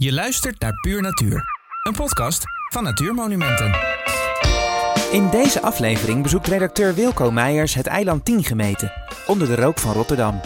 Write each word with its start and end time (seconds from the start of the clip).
Je 0.00 0.12
luistert 0.12 0.60
naar 0.60 0.80
Puur 0.80 1.02
Natuur, 1.02 1.44
een 1.82 1.94
podcast 1.94 2.44
van 2.72 2.82
Natuurmonumenten. 2.82 3.76
In 5.10 5.30
deze 5.30 5.62
aflevering 5.62 6.22
bezoekt 6.22 6.46
redacteur 6.46 6.94
Wilco 6.94 7.30
Meijers 7.30 7.74
het 7.74 7.86
eiland 7.86 8.24
Tiengemeten, 8.24 8.92
onder 9.26 9.48
de 9.48 9.54
rook 9.54 9.78
van 9.78 9.92
Rotterdam. 9.92 10.40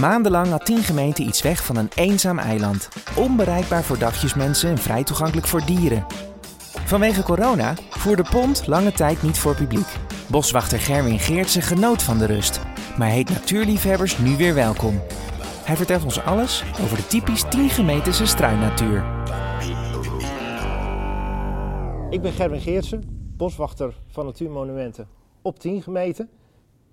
Maandenlang 0.00 0.48
had 0.48 0.64
Tiengemeten 0.64 1.26
iets 1.26 1.42
weg 1.42 1.64
van 1.64 1.76
een 1.76 1.90
eenzaam 1.94 2.38
eiland, 2.38 2.88
onbereikbaar 3.14 3.84
voor 3.84 3.98
dagjesmensen 3.98 4.70
en 4.70 4.78
vrij 4.78 5.04
toegankelijk 5.04 5.46
voor 5.46 5.64
dieren. 5.64 6.06
Vanwege 6.84 7.22
corona 7.22 7.74
voer 7.90 8.16
de 8.16 8.26
pont 8.30 8.66
lange 8.66 8.92
tijd 8.92 9.22
niet 9.22 9.38
voor 9.38 9.54
publiek. 9.54 9.88
Boswachter 10.26 10.80
Gerwin 10.80 11.18
Geertsen 11.18 11.62
genoot 11.62 12.02
van 12.02 12.18
de 12.18 12.26
rust, 12.26 12.60
maar 12.96 13.08
heet 13.08 13.30
natuurliefhebbers 13.30 14.18
nu 14.18 14.36
weer 14.36 14.54
welkom. 14.54 15.00
Hij 15.68 15.76
vertelt 15.76 16.04
ons 16.04 16.20
alles 16.20 16.64
over 16.80 16.96
de 16.96 17.06
typisch 17.06 17.48
10 17.48 17.68
gemetense 17.68 18.26
struinnatuur. 18.26 19.04
Ik 22.10 22.22
ben 22.22 22.32
Gerwin 22.32 22.60
Geertsen, 22.60 23.02
boswachter 23.36 23.94
van 24.06 24.24
Natuurmonumenten 24.24 25.08
op 25.42 25.58
10 25.58 25.82
gemeten. 25.82 26.30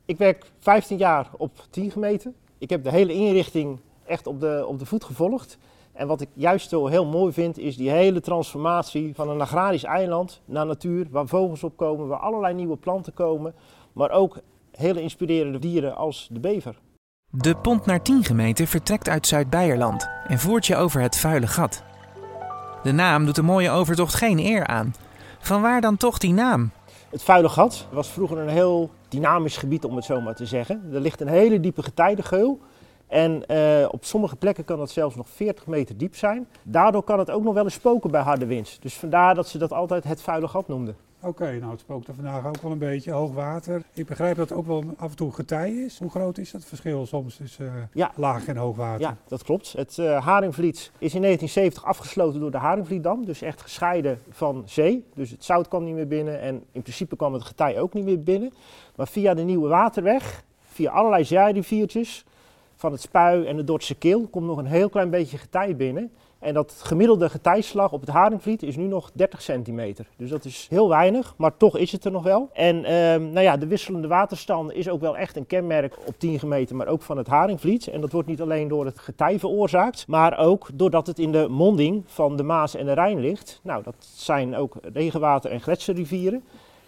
Ik 0.05 0.17
werk 0.17 0.51
15 0.59 0.97
jaar 0.97 1.29
op 1.37 1.51
10 1.69 1.91
gemeten. 1.91 2.35
Ik 2.57 2.69
heb 2.69 2.83
de 2.83 2.91
hele 2.91 3.13
inrichting 3.13 3.79
echt 4.05 4.27
op 4.27 4.39
de, 4.39 4.65
op 4.67 4.79
de 4.79 4.85
voet 4.85 5.03
gevolgd. 5.03 5.57
En 5.93 6.07
wat 6.07 6.21
ik 6.21 6.29
juist 6.33 6.69
zo 6.69 6.87
heel 6.87 7.05
mooi 7.05 7.33
vind, 7.33 7.57
is 7.57 7.77
die 7.77 7.89
hele 7.89 8.21
transformatie 8.21 9.15
van 9.15 9.29
een 9.29 9.41
agrarisch 9.41 9.83
eiland 9.83 10.41
naar 10.45 10.65
natuur, 10.65 11.07
waar 11.09 11.27
vogels 11.27 11.63
op 11.63 11.77
komen, 11.77 12.07
waar 12.07 12.19
allerlei 12.19 12.53
nieuwe 12.53 12.77
planten 12.77 13.13
komen, 13.13 13.55
maar 13.93 14.11
ook 14.11 14.37
hele 14.71 15.01
inspirerende 15.01 15.59
dieren 15.59 15.95
als 15.95 16.27
de 16.31 16.39
bever. 16.39 16.83
De 17.37 17.55
pont 17.55 17.85
naar 17.85 18.01
10 18.01 18.23
gemeenten 18.23 18.67
vertrekt 18.67 19.09
uit 19.09 19.27
Zuid-Beierland 19.27 20.09
en 20.27 20.39
voert 20.39 20.65
je 20.65 20.75
over 20.75 21.01
het 21.01 21.17
vuile 21.17 21.47
gat. 21.47 21.83
De 22.83 22.91
naam 22.91 23.25
doet 23.25 23.35
de 23.35 23.41
mooie 23.41 23.69
overtocht 23.69 24.13
geen 24.13 24.39
eer 24.39 24.67
aan. 24.67 24.93
Vanwaar 25.39 25.81
dan 25.81 25.97
toch 25.97 26.17
die 26.17 26.33
naam? 26.33 26.71
Het 27.09 27.23
Vuile 27.23 27.49
Gat 27.49 27.87
was 27.91 28.09
vroeger 28.09 28.37
een 28.37 28.49
heel 28.49 28.89
dynamisch 29.09 29.57
gebied, 29.57 29.85
om 29.85 29.95
het 29.95 30.05
zo 30.05 30.21
maar 30.21 30.35
te 30.35 30.45
zeggen. 30.45 30.89
Er 30.93 30.99
ligt 30.99 31.21
een 31.21 31.27
hele 31.27 31.59
diepe 31.59 31.83
getijdengeul. 31.83 32.59
En 33.07 33.45
eh, 33.47 33.87
op 33.91 34.05
sommige 34.05 34.35
plekken 34.35 34.65
kan 34.65 34.79
het 34.79 34.89
zelfs 34.89 35.15
nog 35.15 35.29
40 35.29 35.67
meter 35.67 35.97
diep 35.97 36.15
zijn. 36.15 36.47
Daardoor 36.63 37.03
kan 37.03 37.19
het 37.19 37.31
ook 37.31 37.43
nog 37.43 37.53
wel 37.53 37.63
eens 37.63 37.73
spoken 37.73 38.11
bij 38.11 38.21
harde 38.21 38.45
wind. 38.45 38.77
Dus 38.81 38.93
vandaar 38.93 39.35
dat 39.35 39.47
ze 39.47 39.57
dat 39.57 39.73
altijd 39.73 40.03
het 40.03 40.21
Vuile 40.21 40.47
Gat 40.47 40.67
noemden. 40.67 40.95
Oké, 41.25 41.57
nou 41.59 41.71
het 41.71 41.79
spookt 41.79 42.07
er 42.07 42.13
vandaag 42.15 42.47
ook 42.47 42.61
wel 42.61 42.71
een 42.71 42.77
beetje, 42.77 43.11
hoog 43.11 43.33
water. 43.33 43.83
Ik 43.93 44.05
begrijp 44.05 44.35
dat 44.35 44.49
het 44.49 44.57
ook 44.57 44.65
wel 44.65 44.83
af 44.97 45.09
en 45.09 45.15
toe 45.15 45.31
getij 45.31 45.71
is. 45.71 45.99
Hoe 45.99 46.09
groot 46.09 46.37
is 46.37 46.51
dat 46.51 46.65
verschil 46.65 47.05
soms 47.05 47.35
tussen 47.35 47.65
uh, 47.65 47.71
Ja. 47.93 48.11
laag 48.15 48.47
en 48.47 48.57
hoog 48.57 48.75
water? 48.75 49.01
Ja, 49.01 49.17
dat 49.27 49.43
klopt. 49.43 49.73
Het 49.73 49.97
eh, 49.97 50.25
Haringvliet 50.25 50.91
is 50.97 51.13
in 51.13 51.21
1970 51.21 51.85
afgesloten 51.85 52.39
door 52.39 52.51
de 52.51 52.57
Haringvlietdam. 52.57 53.25
Dus 53.25 53.41
echt 53.41 53.61
gescheiden 53.61 54.19
van 54.29 54.63
zee. 54.65 55.05
Dus 55.13 55.31
het 55.31 55.43
zout 55.43 55.67
kwam 55.67 55.83
niet 55.83 55.95
meer 55.95 56.07
binnen 56.07 56.41
en 56.41 56.63
in 56.71 56.81
principe 56.81 57.15
kwam 57.15 57.33
het 57.33 57.43
getij 57.43 57.79
ook 57.79 57.93
niet 57.93 58.05
meer 58.05 58.23
binnen. 58.23 58.53
Maar 58.95 59.07
via 59.07 59.33
de 59.33 59.43
Nieuwe 59.43 59.67
Waterweg, 59.67 60.43
via 60.65 60.91
allerlei 60.91 61.23
zijriviertjes, 61.23 62.25
van 62.75 62.91
het 62.91 63.01
Spui 63.01 63.45
en 63.45 63.55
de 63.55 63.63
Dordtse 63.63 63.95
Keel, 63.95 64.27
komt 64.27 64.45
nog 64.45 64.57
een 64.57 64.65
heel 64.65 64.89
klein 64.89 65.09
beetje 65.09 65.37
getij 65.37 65.75
binnen. 65.75 66.11
En 66.45 66.53
dat 66.53 66.81
gemiddelde 66.83 67.29
getijslag 67.29 67.91
op 67.91 68.01
het 68.01 68.09
Haringvliet 68.09 68.63
is 68.63 68.75
nu 68.75 68.83
nog 68.83 69.11
30 69.13 69.41
centimeter. 69.41 70.07
Dus 70.17 70.29
dat 70.29 70.45
is 70.45 70.67
heel 70.69 70.89
weinig, 70.89 71.33
maar 71.37 71.57
toch 71.57 71.77
is 71.77 71.91
het 71.91 72.05
er 72.05 72.11
nog 72.11 72.23
wel. 72.23 72.49
En 72.53 72.85
ehm, 72.85 73.31
nou 73.31 73.41
ja, 73.41 73.57
de 73.57 73.67
wisselende 73.67 74.07
waterstand 74.07 74.73
is 74.73 74.89
ook 74.89 75.01
wel 75.01 75.17
echt 75.17 75.35
een 75.35 75.47
kenmerk 75.47 75.97
op 76.05 76.19
10 76.19 76.39
gemeten, 76.39 76.75
maar 76.75 76.87
ook 76.87 77.01
van 77.01 77.17
het 77.17 77.27
Haringvliet. 77.27 77.87
En 77.87 78.01
dat 78.01 78.11
wordt 78.11 78.27
niet 78.27 78.41
alleen 78.41 78.67
door 78.67 78.85
het 78.85 78.99
getij 78.99 79.39
veroorzaakt, 79.39 80.07
maar 80.07 80.37
ook 80.37 80.67
doordat 80.73 81.07
het 81.07 81.19
in 81.19 81.31
de 81.31 81.47
monding 81.49 82.03
van 82.05 82.35
de 82.35 82.43
Maas 82.43 82.75
en 82.75 82.85
de 82.85 82.93
Rijn 82.93 83.19
ligt. 83.19 83.59
Nou, 83.63 83.83
dat 83.83 83.95
zijn 83.99 84.55
ook 84.55 84.75
regenwater- 84.93 85.51
en 85.51 85.61
gletsjerrivieren. 85.61 86.43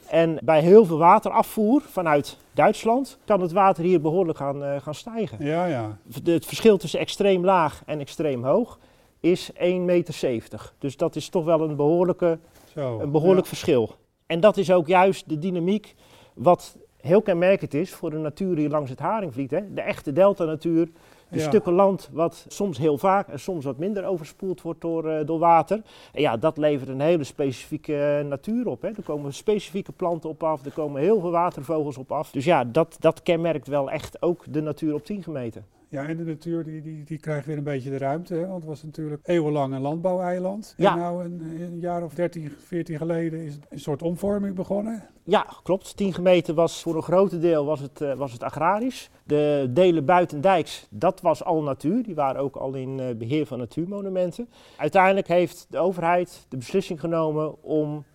En 0.10 0.38
bij 0.44 0.62
heel 0.62 0.86
veel 0.86 0.98
waterafvoer 0.98 1.82
vanuit 1.82 2.38
Duitsland 2.52 3.18
kan 3.26 3.42
het 3.42 3.52
water 3.52 3.84
hier 3.84 4.02
behoorlijk 4.02 4.38
gaan, 4.38 4.64
eh, 4.64 4.82
gaan 4.82 4.96
stijgen. 4.96 5.46
Ja, 5.46 5.66
ja. 5.66 5.98
Het 6.24 6.46
verschil 6.46 6.78
tussen 6.78 7.00
extreem 7.00 7.46
laag 7.46 7.82
en 7.86 8.00
extreem 8.00 8.44
hoog 8.44 8.78
is 9.20 9.52
1,70 9.54 9.58
meter. 9.80 10.74
Dus 10.78 10.98
dat 10.98 11.16
is 11.16 11.30
toch 11.30 11.46
wel 11.46 11.62
een, 11.62 11.76
behoorlijke, 11.76 12.40
Zo. 12.74 13.00
een 13.00 13.12
behoorlijk 13.12 13.42
Ja. 13.46 13.48
verschil. 13.50 13.90
En 14.26 14.40
dat 14.40 14.58
is 14.58 14.72
ook 14.72 14.88
juist 14.88 15.30
de 15.30 15.38
dynamiek 15.40 15.96
wat 16.34 16.78
heel 16.98 17.22
kenmerkend 17.22 17.74
is 17.74 17.94
voor 17.94 18.10
de 18.10 18.18
natuur 18.18 18.58
hier 18.58 18.70
langs 18.70 18.90
het 18.90 19.00
Haringvliet. 19.00 19.52
Hè? 19.52 19.74
De 19.74 19.82
echte 19.82 20.14
delta-natuur, 20.14 20.86
de 21.30 21.38
Ja. 21.40 21.44
stukken 21.44 21.74
land 21.74 22.10
wat 22.12 22.46
soms 22.48 22.78
heel 22.78 22.98
vaak 22.98 23.28
en 23.28 23.40
soms 23.40 23.66
wat 23.66 23.78
minder 23.78 24.06
overspoeld 24.06 24.62
wordt 24.62 24.82
door, 24.82 25.10
eh, 25.10 25.26
door 25.26 25.40
water. 25.40 25.82
En 26.14 26.22
ja, 26.22 26.38
dat 26.38 26.58
levert 26.58 26.90
een 26.90 27.00
hele 27.02 27.24
specifieke 27.24 27.98
eh, 28.20 28.26
natuur 28.26 28.68
op. 28.68 28.82
Hè? 28.82 28.88
Er 28.88 29.04
komen 29.04 29.34
specifieke 29.34 29.92
planten 29.92 30.30
op 30.30 30.44
af, 30.44 30.66
er 30.66 30.72
komen 30.72 31.02
heel 31.02 31.20
veel 31.20 31.32
watervogels 31.32 31.98
op 31.98 32.12
af. 32.12 32.32
Dus 32.32 32.46
ja, 32.46 32.64
dat, 32.64 32.96
dat 33.00 33.24
kenmerkt 33.24 33.68
wel 33.68 33.92
echt 33.92 34.22
ook 34.22 34.44
de 34.50 34.62
natuur 34.62 34.94
op 34.94 35.06
10 35.06 35.24
gemeten. 35.24 35.66
Ja, 35.90 36.08
en 36.08 36.18
de 36.18 36.24
natuur 36.24 36.64
die, 36.64 36.82
die, 36.82 37.04
die 37.04 37.18
krijgt 37.18 37.46
weer 37.46 37.58
een 37.58 37.64
beetje 37.64 37.90
de 37.90 37.98
ruimte. 37.98 38.34
Hè? 38.34 38.48
Want 38.48 38.56
het 38.56 38.66
was 38.66 38.84
natuurlijk 38.84 39.22
eeuwenlang 39.24 39.74
een 39.74 39.82
landbouweiland. 39.82 40.74
Ja. 40.78 40.92
En 40.92 41.00
nou 41.00 41.26
een, 41.26 41.62
een 41.62 41.80
jaar 41.80 42.04
of 42.04 42.14
13, 42.14 42.52
14 42.66 42.98
geleden 42.98 43.40
is 43.40 43.60
een 43.70 43.80
soort 43.80 44.02
omvorming 44.02 44.56
begonnen. 44.56 45.04
Ja, 45.24 45.48
klopt. 45.64 45.98
10 45.98 46.14
gemeten 46.14 46.56
was 46.56 46.82
voor 46.82 46.96
een 46.96 47.02
groot 47.02 47.42
deel 47.42 47.66
was 47.66 47.80
het, 47.80 48.02
eh, 48.02 48.14
was 48.14 48.32
het 48.32 48.44
agrarisch. 48.44 49.10
De 49.24 49.68
delen 49.70 50.06
buitendijks, 50.06 50.88
dat 50.90 51.22
was 51.22 51.44
al 51.44 51.62
natuur. 51.62 52.04
Die 52.04 52.16
waren 52.16 52.42
ook 52.42 52.56
al 52.56 52.74
in 52.74 53.00
eh, 53.00 53.16
beheer 53.16 53.46
van 53.46 53.58
natuurmonumenten. 53.58 54.50
Uiteindelijk 54.78 55.28
heeft 55.28 55.68
de 55.70 55.78
overheid 55.78 56.46
de 56.50 56.58
beslissing 56.58 57.00
genomen 57.00 57.64
om 57.64 58.06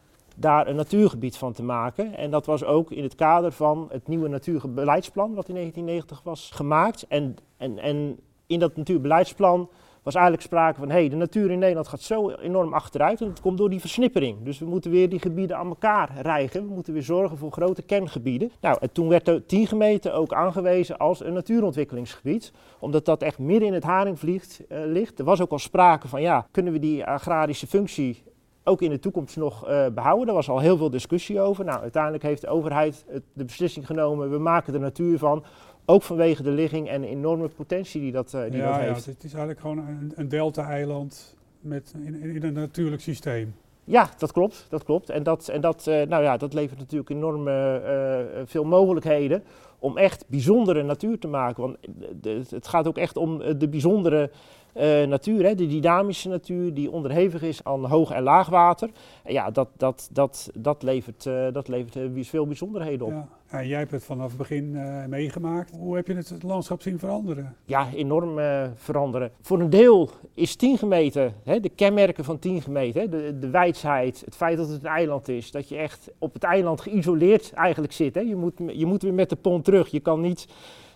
daar 0.42 0.66
een 0.66 0.76
natuurgebied 0.76 1.36
van 1.36 1.52
te 1.52 1.62
maken. 1.62 2.16
En 2.16 2.30
dat 2.30 2.46
was 2.46 2.64
ook 2.64 2.90
in 2.90 3.02
het 3.02 3.14
kader 3.14 3.52
van 3.52 3.88
het 3.90 4.08
nieuwe 4.08 4.28
natuurbeleidsplan 4.28 5.34
wat 5.34 5.48
in 5.48 5.54
1990 5.54 6.22
was 6.24 6.50
gemaakt. 6.54 7.06
En, 7.08 7.36
en, 7.56 7.78
en 7.78 8.18
in 8.46 8.58
dat 8.58 8.76
natuurbeleidsplan 8.76 9.68
was 10.02 10.14
eigenlijk 10.14 10.44
sprake 10.44 10.78
van, 10.78 10.88
hé, 10.88 10.94
hey, 10.94 11.08
de 11.08 11.16
natuur 11.16 11.50
in 11.50 11.58
Nederland 11.58 11.88
gaat 11.88 12.00
zo 12.00 12.30
enorm 12.30 12.72
achteruit 12.72 13.20
en 13.20 13.26
dat 13.26 13.40
komt 13.40 13.58
door 13.58 13.70
die 13.70 13.80
versnippering. 13.80 14.42
Dus 14.42 14.58
we 14.58 14.66
moeten 14.66 14.90
weer 14.90 15.08
die 15.08 15.18
gebieden 15.18 15.56
aan 15.56 15.68
elkaar 15.68 16.10
rijgen. 16.20 16.66
We 16.66 16.74
moeten 16.74 16.92
weer 16.92 17.02
zorgen 17.02 17.38
voor 17.38 17.52
grote 17.52 17.82
kerngebieden. 17.82 18.50
Nou, 18.60 18.76
en 18.80 18.92
toen 18.92 19.08
werd 19.08 19.24
de 19.24 19.46
10 19.46 19.66
gemeten 19.66 20.14
ook 20.14 20.32
aangewezen 20.32 20.98
als 20.98 21.24
een 21.24 21.32
natuurontwikkelingsgebied, 21.32 22.52
omdat 22.78 23.04
dat 23.04 23.22
echt 23.22 23.38
midden 23.38 23.68
in 23.68 23.74
het 23.74 23.84
Haringvliet 23.84 24.64
eh, 24.68 24.78
ligt. 24.84 25.18
Er 25.18 25.24
was 25.24 25.40
ook 25.40 25.50
al 25.50 25.58
sprake 25.58 26.08
van, 26.08 26.22
ja, 26.22 26.46
kunnen 26.50 26.72
we 26.72 26.78
die 26.78 27.04
agrarische 27.04 27.66
functie 27.66 28.22
ook 28.64 28.82
in 28.82 28.90
de 28.90 28.98
toekomst 28.98 29.36
nog 29.36 29.66
eh, 29.68 29.86
behouden. 29.94 30.26
Daar 30.26 30.34
was 30.34 30.48
al 30.48 30.58
heel 30.58 30.76
veel 30.76 30.90
discussie 30.90 31.40
over. 31.40 31.64
Nou, 31.64 31.80
uiteindelijk 31.80 32.22
heeft 32.22 32.40
de 32.40 32.48
overheid 32.48 33.04
het- 33.08 33.22
de 33.32 33.44
beslissing 33.44 33.86
genomen, 33.86 34.30
we 34.30 34.38
maken 34.38 34.74
er 34.74 34.80
natuur 34.80 35.18
van. 35.18 35.44
Ook 35.84 36.02
vanwege 36.02 36.42
de 36.42 36.50
ligging 36.50 36.88
en 36.88 37.00
de 37.00 37.06
enorme 37.08 37.48
potentie 37.48 38.00
die 38.00 38.12
dat, 38.12 38.34
eh, 38.34 38.42
die 38.42 38.56
ja, 38.60 38.66
dat 38.72 38.74
ja, 38.74 38.92
heeft. 38.92 39.06
het 39.06 39.24
is 39.24 39.30
eigenlijk 39.32 39.60
gewoon 39.60 39.78
een, 39.78 40.12
een 40.14 40.28
delta-eiland 40.28 41.36
met, 41.60 41.94
in, 42.04 42.14
in 42.20 42.42
een 42.42 42.52
natuurlijk 42.52 43.02
systeem. 43.02 43.54
Ja, 43.84 44.08
dat 44.18 44.32
klopt. 44.32 44.66
Dat 44.68 44.84
klopt. 44.84 45.10
En 45.10 45.22
dat, 45.22 45.48
en 45.48 45.60
dat, 45.60 45.86
eh, 45.86 46.06
nou 46.06 46.22
ja, 46.22 46.36
dat 46.36 46.54
levert 46.54 46.78
natuurlijk 46.78 47.10
enorm 47.10 47.44
veel 48.46 48.64
mogelijkheden 48.64 49.42
om 49.82 49.96
echt 49.96 50.24
bijzondere 50.28 50.82
natuur 50.82 51.18
te 51.18 51.28
maken. 51.28 51.62
Want 51.62 51.76
de- 52.20 52.42
het 52.50 52.66
gaat 52.68 52.86
ook 52.88 52.98
echt 52.98 53.16
om 53.16 53.40
eh, 53.40 53.54
de 53.58 53.68
bijzondere 53.68 54.30
eh, 54.72 55.02
natuur, 55.06 55.44
hè, 55.44 55.54
de 55.54 55.66
dynamische 55.66 56.28
natuur 56.28 56.74
die 56.74 56.90
onderhevig 56.90 57.42
is 57.42 57.64
aan 57.64 57.84
hoog 57.86 58.10
en 58.10 58.22
laag 58.22 58.48
water. 58.48 58.90
En 59.24 59.32
ja, 59.32 59.50
dat, 59.50 59.68
dat, 59.76 60.08
dat, 60.12 60.50
dat 60.54 60.82
levert, 60.82 61.26
eh, 61.26 61.46
dat 61.52 61.68
levert 61.68 61.96
eh, 61.96 62.06
bij- 62.08 62.24
veel 62.24 62.46
bijzonderheden 62.46 63.06
op. 63.06 63.12
Ja. 63.12 63.28
Ja, 63.52 63.64
jij 63.64 63.78
hebt 63.78 63.90
het 63.90 64.04
vanaf 64.04 64.28
het 64.28 64.36
begin 64.38 64.76
eh, 64.76 65.04
meegemaakt. 65.06 65.72
Hoe 65.78 65.96
heb 65.96 66.06
je 66.06 66.14
het, 66.14 66.28
het 66.28 66.42
landschap 66.42 66.82
zien 66.82 66.98
veranderen? 66.98 67.56
ja, 67.64 67.86
enorm 67.94 68.38
eh, 68.38 68.62
veranderen. 68.74 69.30
Voor 69.40 69.60
een 69.60 69.70
deel 69.70 70.10
is 70.34 70.56
10 70.56 70.78
gemeten, 70.78 71.34
hè, 71.44 71.60
de 71.60 71.68
kenmerken 71.68 72.24
van 72.24 72.38
10 72.38 72.62
gemeten, 72.62 73.00
hè, 73.00 73.08
de, 73.08 73.38
de 73.38 73.50
wijsheid, 73.50 74.22
het 74.24 74.36
feit 74.36 74.56
dat 74.56 74.68
het 74.68 74.82
een 74.84 74.90
eiland 74.90 75.28
is, 75.28 75.50
dat 75.50 75.68
je 75.68 75.76
echt 75.76 76.10
op 76.18 76.34
het 76.34 76.42
eiland 76.44 76.80
geïsoleerd 76.80 77.52
eigenlijk 77.52 77.92
zit. 77.92 78.14
Hè. 78.14 78.20
Je, 78.20 78.36
moet, 78.36 78.52
je 78.72 78.86
moet 78.86 79.02
weer 79.02 79.14
met 79.14 79.28
de 79.30 79.36
pont 79.36 79.64
terug. 79.72 79.90
Je 79.90 80.00
kan 80.00 80.20
niet. 80.20 80.46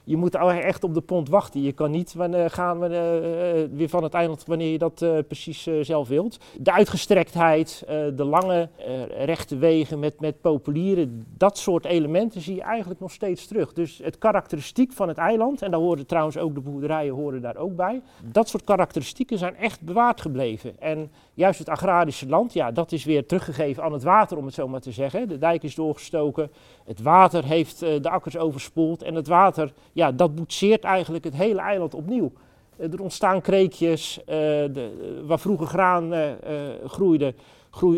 Je 0.08 0.16
moet 0.16 0.34
echt 0.34 0.84
op 0.84 0.94
de 0.94 1.00
pont 1.00 1.28
wachten. 1.28 1.62
Je 1.62 1.72
kan 1.72 1.90
niet 1.90 2.14
wanneer, 2.14 2.50
gaan 2.50 2.78
wanneer, 2.78 3.22
eh, 3.22 3.68
weer 3.72 3.88
van 3.88 4.02
het 4.02 4.14
eiland 4.14 4.44
wanneer 4.46 4.70
je 4.70 4.78
dat 4.78 5.02
eh, 5.02 5.18
precies 5.28 5.66
eh, 5.66 5.74
zelf 5.80 6.08
wilt. 6.08 6.38
De 6.58 6.72
uitgestrektheid, 6.72 7.84
eh, 7.86 7.96
de 8.14 8.24
lange 8.24 8.68
eh, 8.76 9.24
rechte 9.24 9.56
wegen 9.56 9.98
met, 9.98 10.20
met 10.20 10.40
populieren, 10.40 11.26
dat 11.36 11.58
soort 11.58 11.84
elementen 11.84 12.40
zie 12.40 12.54
je 12.54 12.62
eigenlijk 12.62 13.00
nog 13.00 13.12
steeds 13.12 13.46
terug. 13.46 13.72
Dus 13.72 14.00
het 14.02 14.18
karakteristiek 14.18 14.92
van 14.92 15.08
het 15.08 15.18
eiland, 15.18 15.62
en 15.62 15.70
daar 15.70 15.80
horen 15.80 16.06
trouwens 16.06 16.38
ook 16.38 16.54
de 16.54 16.60
boerderijen 16.60 17.14
horen 17.14 17.42
daar 17.42 17.56
ook 17.56 17.76
bij. 17.76 18.02
Dat 18.24 18.48
soort 18.48 18.64
karakteristieken 18.64 19.38
zijn 19.38 19.56
echt 19.56 19.80
bewaard 19.80 20.20
gebleven. 20.20 20.80
En 20.80 21.10
juist 21.34 21.58
het 21.58 21.68
agrarische 21.68 22.28
land, 22.28 22.52
ja, 22.52 22.70
dat 22.70 22.92
is 22.92 23.04
weer 23.04 23.26
teruggegeven 23.26 23.82
aan 23.82 23.92
het 23.92 24.02
water, 24.02 24.36
om 24.36 24.44
het 24.44 24.54
zo 24.54 24.68
maar 24.68 24.80
te 24.80 24.92
zeggen. 24.92 25.28
De 25.28 25.38
dijk 25.38 25.62
is 25.62 25.74
doorgestoken, 25.74 26.50
het 26.84 27.02
water 27.02 27.44
heeft 27.44 27.82
eh, 27.82 28.02
de 28.02 28.10
akkers 28.10 28.36
overspoeld 28.36 29.02
en 29.02 29.14
het 29.14 29.26
water, 29.26 29.72
ja, 29.96 30.12
dat 30.12 30.34
boetseert 30.34 30.84
eigenlijk 30.84 31.24
het 31.24 31.34
hele 31.34 31.60
eiland 31.60 31.94
opnieuw. 31.94 32.32
Eh, 32.76 32.92
er 32.92 33.02
ontstaan 33.02 33.40
kreekjes. 33.40 34.18
eh, 34.20 34.26
de, 34.26 35.22
waar 35.26 35.38
vroeger 35.38 35.66
graan 35.66 36.12
eh, 36.12 36.30
eh, 36.30 36.84
groeide, 36.86 37.34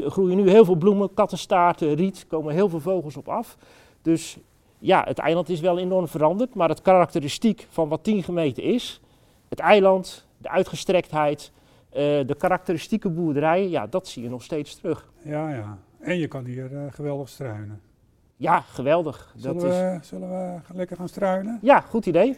groeien, 0.06 0.36
nu 0.36 0.50
heel 0.50 0.64
veel 0.64 0.74
bloemen, 0.76 1.14
kattenstaarten, 1.14 1.94
riet. 1.94 2.26
komen 2.28 2.54
heel 2.54 2.68
veel 2.68 2.80
vogels 2.80 3.16
op 3.16 3.28
af. 3.28 3.56
Dus 4.02 4.38
ja, 4.78 5.04
het 5.06 5.18
eiland 5.18 5.48
is 5.48 5.60
wel 5.60 5.78
enorm 5.78 6.08
veranderd. 6.08 6.54
Maar 6.54 6.68
het 6.68 6.82
karakteristiek 6.82 7.66
van 7.70 7.88
wat 7.88 8.04
10 8.04 8.22
gemeten 8.22 8.62
is, 8.62 9.00
het 9.48 9.58
eiland, 9.58 10.26
de 10.36 10.48
uitgestrektheid, 10.48 11.52
eh, 11.90 12.02
de 12.26 12.34
karakteristieke 12.38 13.10
boerderij, 13.10 13.68
ja, 13.68 13.86
dat 13.86 14.08
zie 14.08 14.22
je 14.22 14.28
nog 14.28 14.42
steeds 14.42 14.74
terug. 14.74 15.08
Ja, 15.22 15.50
ja. 15.50 15.78
En 16.00 16.18
je 16.18 16.28
kan 16.28 16.44
hier 16.44 16.76
eh, 16.76 16.92
geweldig 16.92 17.28
struinen. 17.28 17.80
Ja, 18.38 18.60
geweldig. 18.72 19.32
Zullen, 19.36 19.56
Dat 19.56 19.64
is... 19.70 19.76
we, 19.76 19.98
zullen 20.02 20.28
we 20.28 20.60
lekker 20.74 20.96
gaan 20.96 21.08
struinen? 21.08 21.58
Ja, 21.62 21.80
goed 21.80 22.06
idee. 22.06 22.34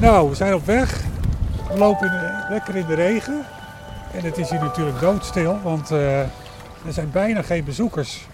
Nou, 0.00 0.28
we 0.28 0.34
zijn 0.34 0.54
op 0.54 0.64
weg. 0.66 1.04
We 1.72 1.78
lopen 1.78 2.06
in 2.06 2.12
de- 2.18 2.46
lekker 2.48 2.76
in 2.76 2.86
de 2.86 2.94
regen. 2.94 3.44
En 4.12 4.24
het 4.24 4.38
is 4.38 4.50
hier 4.50 4.60
natuurlijk 4.60 5.00
doodstil, 5.00 5.58
want 5.62 5.90
eh, 5.90 6.20
er 6.20 6.28
zijn 6.88 7.10
bijna 7.10 7.42
geen 7.42 7.64
bezoekers. 7.64 8.26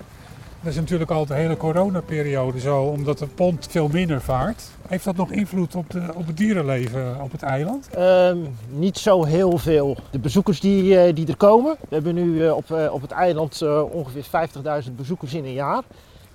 Dat 0.64 0.72
is 0.72 0.78
natuurlijk 0.78 1.10
al 1.10 1.26
de 1.26 1.34
hele 1.34 1.56
coronaperiode 1.56 2.60
zo, 2.60 2.82
omdat 2.82 3.18
de 3.18 3.26
pont 3.26 3.66
veel 3.70 3.88
minder 3.88 4.20
vaart. 4.20 4.70
Heeft 4.88 5.04
dat 5.04 5.16
nog 5.16 5.30
invloed 5.30 5.74
op, 5.74 5.90
de, 5.90 6.10
op 6.14 6.26
het 6.26 6.36
dierenleven 6.36 7.20
op 7.20 7.32
het 7.32 7.42
eiland? 7.42 7.88
Ehm, 7.88 8.38
niet 8.68 8.98
zo 8.98 9.24
heel 9.24 9.58
veel. 9.58 9.96
De 10.10 10.18
bezoekers 10.18 10.60
die, 10.60 10.98
eh, 10.98 11.14
die 11.14 11.26
er 11.26 11.36
komen. 11.36 11.76
We 11.88 11.94
hebben 11.94 12.14
nu 12.14 12.44
eh, 12.46 12.56
op, 12.56 12.70
eh, 12.70 12.92
op 12.92 13.02
het 13.02 13.10
eiland 13.10 13.62
ongeveer 13.92 14.22
50.000 14.22 14.96
bezoekers 14.96 15.34
in 15.34 15.44
een 15.44 15.52
jaar. 15.52 15.82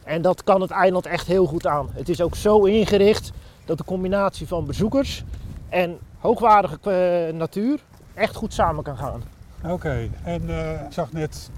En 0.03 0.21
dat 0.21 0.43
kan 0.43 0.61
het 0.61 0.71
eiland 0.71 1.05
echt 1.05 1.27
heel 1.27 1.45
goed 1.45 1.67
aan. 1.67 1.89
Het 1.93 2.09
is 2.09 2.21
ook 2.21 2.35
zo 2.35 2.63
ingericht 2.63 3.31
dat 3.65 3.77
de 3.77 3.83
combinatie 3.83 4.47
van 4.47 4.65
bezoekers 4.65 5.23
en 5.69 5.97
hoogwaardige 6.19 7.31
natuur 7.33 7.79
echt 8.13 8.35
goed 8.35 8.53
samen 8.53 8.83
kan 8.83 8.97
gaan. 8.97 9.23
Oké, 9.65 10.09
en 10.23 10.41
ik 10.85 10.93
zag 10.93 11.11
net 11.11 11.49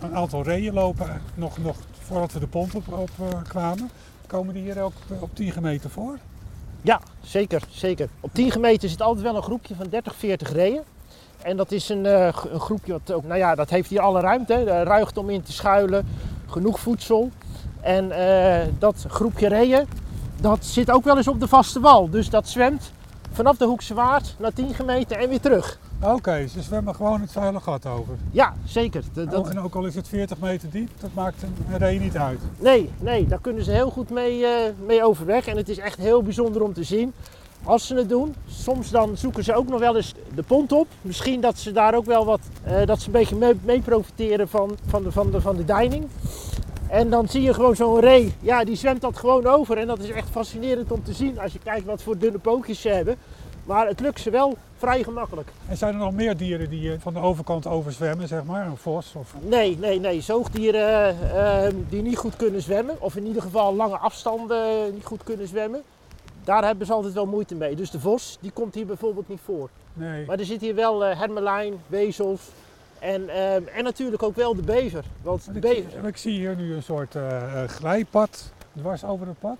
een 0.00 0.16
aantal 0.16 0.42
reeën 0.42 0.74
lopen, 0.74 1.20
nog, 1.34 1.58
nog 1.58 1.76
voordat 2.06 2.32
we 2.32 2.38
de 2.38 2.46
pont 2.46 2.74
op, 2.74 2.88
eh, 3.18 3.26
kwamen. 3.48 3.90
Komen 4.26 4.54
die 4.54 4.62
hier 4.62 4.82
ook 4.82 4.92
eh, 5.10 5.22
op 5.22 5.30
10 5.32 5.52
meter 5.60 5.90
voor? 5.90 6.18
Ja, 6.82 7.00
zeker, 7.20 7.62
zeker. 7.70 8.08
Op 8.20 8.30
10 8.32 8.50
gemeten 8.50 8.88
zit 8.88 9.02
altijd 9.02 9.24
wel 9.24 9.36
een 9.36 9.42
groepje 9.42 9.74
van 9.74 9.86
30, 9.88 10.14
40 10.14 10.52
reeën. 10.52 10.80
En 11.42 11.56
dat 11.56 11.72
is 11.72 11.88
een, 11.88 12.06
eh, 12.06 12.28
een 12.52 12.60
groepje 12.60 12.92
wat 12.92 13.12
ook, 13.12 13.24
nou 13.24 13.38
ja, 13.38 13.54
dat 13.54 13.70
heeft 13.70 13.90
hier 13.90 14.00
alle 14.00 14.20
ruimte. 14.20 14.54
Er 14.54 14.86
ruigt 14.86 15.16
om 15.16 15.30
in 15.30 15.42
te 15.42 15.52
schuilen, 15.52 16.06
genoeg 16.46 16.80
voedsel. 16.80 17.30
En 17.80 18.12
dat 18.78 19.04
groepje 19.08 19.48
reeën, 19.48 19.86
dat 20.40 20.64
zit 20.64 20.90
ook 20.90 21.04
wel 21.04 21.16
eens 21.16 21.28
op 21.28 21.40
de 21.40 21.48
vaste 21.48 21.80
wal. 21.80 22.10
Dus 22.10 22.30
dat 22.30 22.48
zwemt 22.48 22.92
vanaf 23.32 23.56
de 23.56 23.64
Hoekse 23.64 23.94
Waard 23.94 24.34
naar 24.38 24.52
10 24.52 24.74
gemeten 24.74 25.18
en 25.18 25.28
weer 25.28 25.40
terug. 25.40 25.78
Oké, 26.04 26.46
ze 26.46 26.62
zwemmen 26.62 26.94
gewoon 26.94 27.20
het 27.20 27.32
vuile 27.32 27.60
gat 27.60 27.86
over. 27.86 28.14
Ja, 28.30 28.54
zeker. 28.64 29.02
De- 29.12 29.24
dat, 29.26 29.48
en 29.48 29.60
ook 29.60 29.74
al 29.74 29.84
is 29.86 29.94
het 29.94 30.08
40 30.08 30.38
meter 30.38 30.70
diep, 30.70 30.88
dat 31.00 31.10
maakt 31.14 31.42
een 31.42 31.78
ree 31.78 31.98
niet 32.00 32.16
uit. 32.16 32.38
Nee, 32.58 32.90
nee, 32.98 33.26
daar 33.26 33.40
kunnen 33.40 33.64
ze 33.64 33.70
heel 33.70 33.90
goed 33.90 34.10
mee, 34.10 34.46
eh, 34.46 34.72
mee 34.86 35.04
overweg. 35.04 35.46
En 35.46 35.56
het 35.56 35.68
is 35.68 35.78
echt 35.78 35.98
heel 35.98 36.22
bijzonder 36.22 36.62
om 36.62 36.72
te 36.72 36.82
zien 36.84 37.12
als 37.64 37.86
ze 37.86 37.94
het 37.94 38.08
doen. 38.08 38.34
Soms 38.46 38.90
dan 38.90 39.16
zoeken 39.16 39.44
ze 39.44 39.54
ook 39.54 39.68
nog 39.68 39.80
wel 39.80 39.96
eens 39.96 40.14
de 40.34 40.42
pont 40.42 40.72
op. 40.72 40.86
Misschien 41.02 41.40
dat 41.40 41.58
ze 41.58 41.72
daar 41.72 41.94
ook 41.94 42.06
wel 42.06 42.24
wat, 42.24 42.40
eh, 42.62 42.86
dat 42.86 43.00
ze 43.00 43.06
een 43.06 43.12
beetje 43.12 43.36
mee, 43.36 43.54
mee 43.64 43.80
profiteren 43.80 44.48
van, 44.48 44.76
van, 44.86 45.02
de, 45.02 45.12
van, 45.12 45.30
de, 45.30 45.40
van 45.40 45.56
de 45.56 45.64
deining. 45.64 46.06
En 46.88 47.10
dan 47.10 47.28
zie 47.28 47.42
je 47.42 47.54
gewoon 47.54 47.76
zo'n 47.76 48.00
ree, 48.00 48.34
ja, 48.40 48.64
die 48.64 48.76
zwemt 48.76 49.00
dat 49.00 49.16
gewoon 49.18 49.46
over. 49.46 49.78
En 49.78 49.86
dat 49.86 49.98
is 49.98 50.10
echt 50.10 50.28
fascinerend 50.30 50.92
om 50.92 51.02
te 51.04 51.12
zien 51.12 51.40
als 51.40 51.52
je 51.52 51.58
kijkt 51.64 51.86
wat 51.86 52.02
voor 52.02 52.18
dunne 52.18 52.38
pootjes 52.38 52.80
ze 52.80 52.88
hebben. 52.88 53.16
Maar 53.64 53.86
het 53.86 54.00
lukt 54.00 54.20
ze 54.20 54.30
wel 54.30 54.56
vrij 54.82 55.02
gemakkelijk. 55.02 55.48
En 55.68 55.76
zijn 55.76 55.94
er 55.94 56.00
nog 56.00 56.12
meer 56.12 56.36
dieren 56.36 56.70
die 56.70 56.92
eh, 56.92 57.00
van 57.00 57.14
de 57.14 57.20
overkant 57.20 57.66
overzwemmen, 57.66 58.28
zeg 58.28 58.44
maar? 58.44 58.66
Een 58.66 58.76
vos 58.76 59.14
of... 59.14 59.34
Nee, 59.40 59.78
nee, 59.78 60.00
nee. 60.00 60.20
Zoogdieren 60.20 60.80
eh, 60.80 61.66
eh, 61.66 61.74
die 61.88 62.02
niet 62.02 62.16
goed 62.16 62.36
kunnen 62.36 62.62
zwemmen, 62.62 63.00
of 63.00 63.16
in 63.16 63.26
ieder 63.26 63.42
geval 63.42 63.74
lange 63.74 63.96
afstanden 63.96 64.94
niet 64.94 65.04
goed 65.04 65.22
kunnen 65.24 65.48
zwemmen, 65.48 65.82
daar 66.44 66.64
hebben 66.64 66.86
ze 66.86 66.92
altijd 66.92 67.14
wel 67.14 67.26
moeite 67.26 67.54
mee. 67.54 67.76
Dus 67.76 67.90
de 67.90 68.00
vos, 68.00 68.38
die 68.40 68.50
komt 68.50 68.74
hier 68.74 68.86
bijvoorbeeld 68.86 69.28
niet 69.28 69.40
voor. 69.44 69.70
Nee. 69.92 70.26
Maar 70.26 70.38
er 70.38 70.44
zit 70.44 70.60
hier 70.60 70.74
wel 70.74 71.04
eh 71.04 71.18
hermelijn, 71.18 71.74
wezels 71.86 72.40
en, 72.98 73.28
en 73.74 73.84
natuurlijk 73.84 74.22
ook 74.22 74.36
wel 74.36 74.54
de 74.54 74.62
bever. 74.62 75.04
Want 75.22 75.44
de 75.44 75.52
Ik, 75.52 75.60
bever, 75.60 76.06
ik 76.06 76.16
zie 76.16 76.32
hier 76.32 76.56
nu 76.56 76.74
een 76.74 76.82
soort 76.82 77.14
eh, 77.14 77.64
glijpad 77.66 78.52
dwars 78.78 79.04
over 79.04 79.26
het 79.26 79.38
pad. 79.38 79.58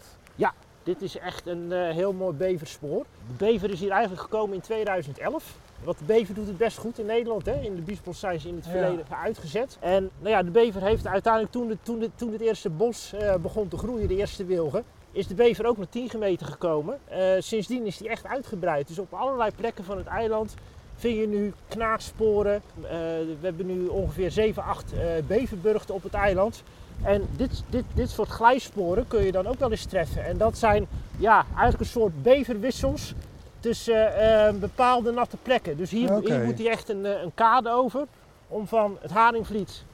Dit 0.82 1.02
is 1.02 1.18
echt 1.18 1.46
een 1.46 1.72
eh, 1.72 1.90
heel 1.90 2.12
mooi 2.12 2.36
beverspoor. 2.36 3.04
De 3.26 3.44
bever 3.44 3.70
is 3.70 3.80
hier 3.80 3.90
eigenlijk 3.90 4.22
gekomen 4.22 4.54
in 4.54 4.60
2011. 4.60 5.56
Want 5.84 5.98
de 5.98 6.04
bever 6.04 6.34
doet 6.34 6.46
het 6.46 6.56
best 6.56 6.78
goed 6.78 6.98
in 6.98 7.06
Nederland. 7.06 7.46
Hè? 7.46 7.60
In 7.60 7.74
de 7.76 7.82
Biesbos 7.82 8.18
zijn 8.20 8.40
ze 8.40 8.48
in 8.48 8.54
het 8.54 8.64
Ja. 8.64 8.70
verleden 8.70 9.04
uitgezet. 9.22 9.76
En 9.80 10.10
nou 10.18 10.30
ja, 10.30 10.42
de 10.42 10.50
bever 10.50 10.82
heeft 10.82 11.06
uiteindelijk 11.06 11.52
toen, 11.52 11.68
de, 11.68 11.76
toen, 11.82 11.98
de, 11.98 12.10
toen 12.14 12.32
het 12.32 12.40
eerste 12.40 12.70
bos 12.70 13.12
eh, 13.12 13.34
begon 13.34 13.68
te 13.68 13.76
groeien, 13.76 14.08
de 14.08 14.16
eerste 14.16 14.44
wilgen, 14.44 14.84
is 15.12 15.26
de 15.26 15.34
bever 15.34 15.66
ook 15.66 15.76
naar 15.76 15.88
10 15.88 16.10
meter 16.18 16.46
gekomen. 16.46 16.98
Eh, 17.04 17.20
sindsdien 17.38 17.86
is 17.86 17.96
die 17.96 18.08
echt 18.08 18.26
uitgebreid. 18.26 18.88
Dus 18.88 18.98
op 18.98 19.12
allerlei 19.12 19.50
plekken 19.56 19.84
van 19.84 19.96
het 19.96 20.06
eiland 20.06 20.54
vind 20.96 21.18
je 21.18 21.28
nu 21.28 21.52
knaagsporen. 21.68 22.62
We 22.80 23.36
hebben 23.40 23.66
nu 23.66 23.86
ongeveer 23.86 24.30
7, 24.30 24.62
8 24.64 24.92
eh 24.92 25.00
beverburgten 25.26 25.94
op 25.94 26.02
het 26.02 26.14
eiland. 26.14 26.62
En 27.02 27.28
dit, 27.36 27.62
dit, 27.68 27.84
dit 27.94 28.10
soort 28.10 28.28
glijsporen 28.28 29.06
kun 29.06 29.24
je 29.24 29.32
dan 29.32 29.46
ook 29.46 29.58
wel 29.58 29.70
eens 29.70 29.84
treffen. 29.84 30.24
En 30.24 30.36
dat 30.38 30.58
zijn 30.58 30.86
ja, 31.18 31.44
eigenlijk 31.48 31.80
een 31.80 32.00
soort 32.00 32.22
beverwissels 32.22 33.14
tussen 33.60 34.16
eh, 34.16 34.52
bepaalde 34.54 35.12
natte 35.12 35.36
plekken. 35.42 35.76
Dus 35.76 35.90
hier, 35.90 36.16
Oké. 36.16 36.34
hier 36.34 36.44
moet 36.44 36.58
hij 36.58 36.68
echt 36.68 36.88
een, 36.88 37.06
eh, 37.06 37.22
een 37.22 37.34
kade 37.34 37.70
over 37.70 38.06
om 38.48 38.66
van 38.66 38.96
het 39.00 39.10
Haringvliet 39.10 39.84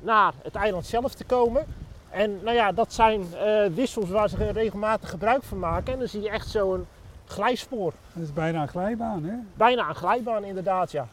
naar 0.00 0.32
het 0.42 0.54
eiland 0.54 0.86
zelf 0.86 1.14
te 1.14 1.24
komen. 1.24 1.64
En 2.10 2.38
nou 2.42 2.56
ja, 2.56 2.72
dat 2.72 2.92
zijn 2.92 3.34
eh, 3.34 3.66
wissels 3.74 4.08
waar 4.08 4.28
ze 4.28 4.50
regelmatig 4.52 5.10
gebruik 5.10 5.42
van 5.42 5.58
maken. 5.58 5.92
En 5.92 5.98
dan 5.98 6.08
zie 6.08 6.22
je 6.22 6.30
echt 6.30 6.48
zo'n 6.48 6.86
glijspoor. 7.24 7.92
Dat 8.12 8.22
is 8.22 8.32
bijna 8.32 8.62
een 8.62 8.68
glijbaan, 8.68 9.24
hè? 9.24 9.34
Bijna 9.54 9.88
een 9.88 9.94
glijbaan 9.94 10.44
inderdaad, 10.44 10.90
ja. 10.90 11.06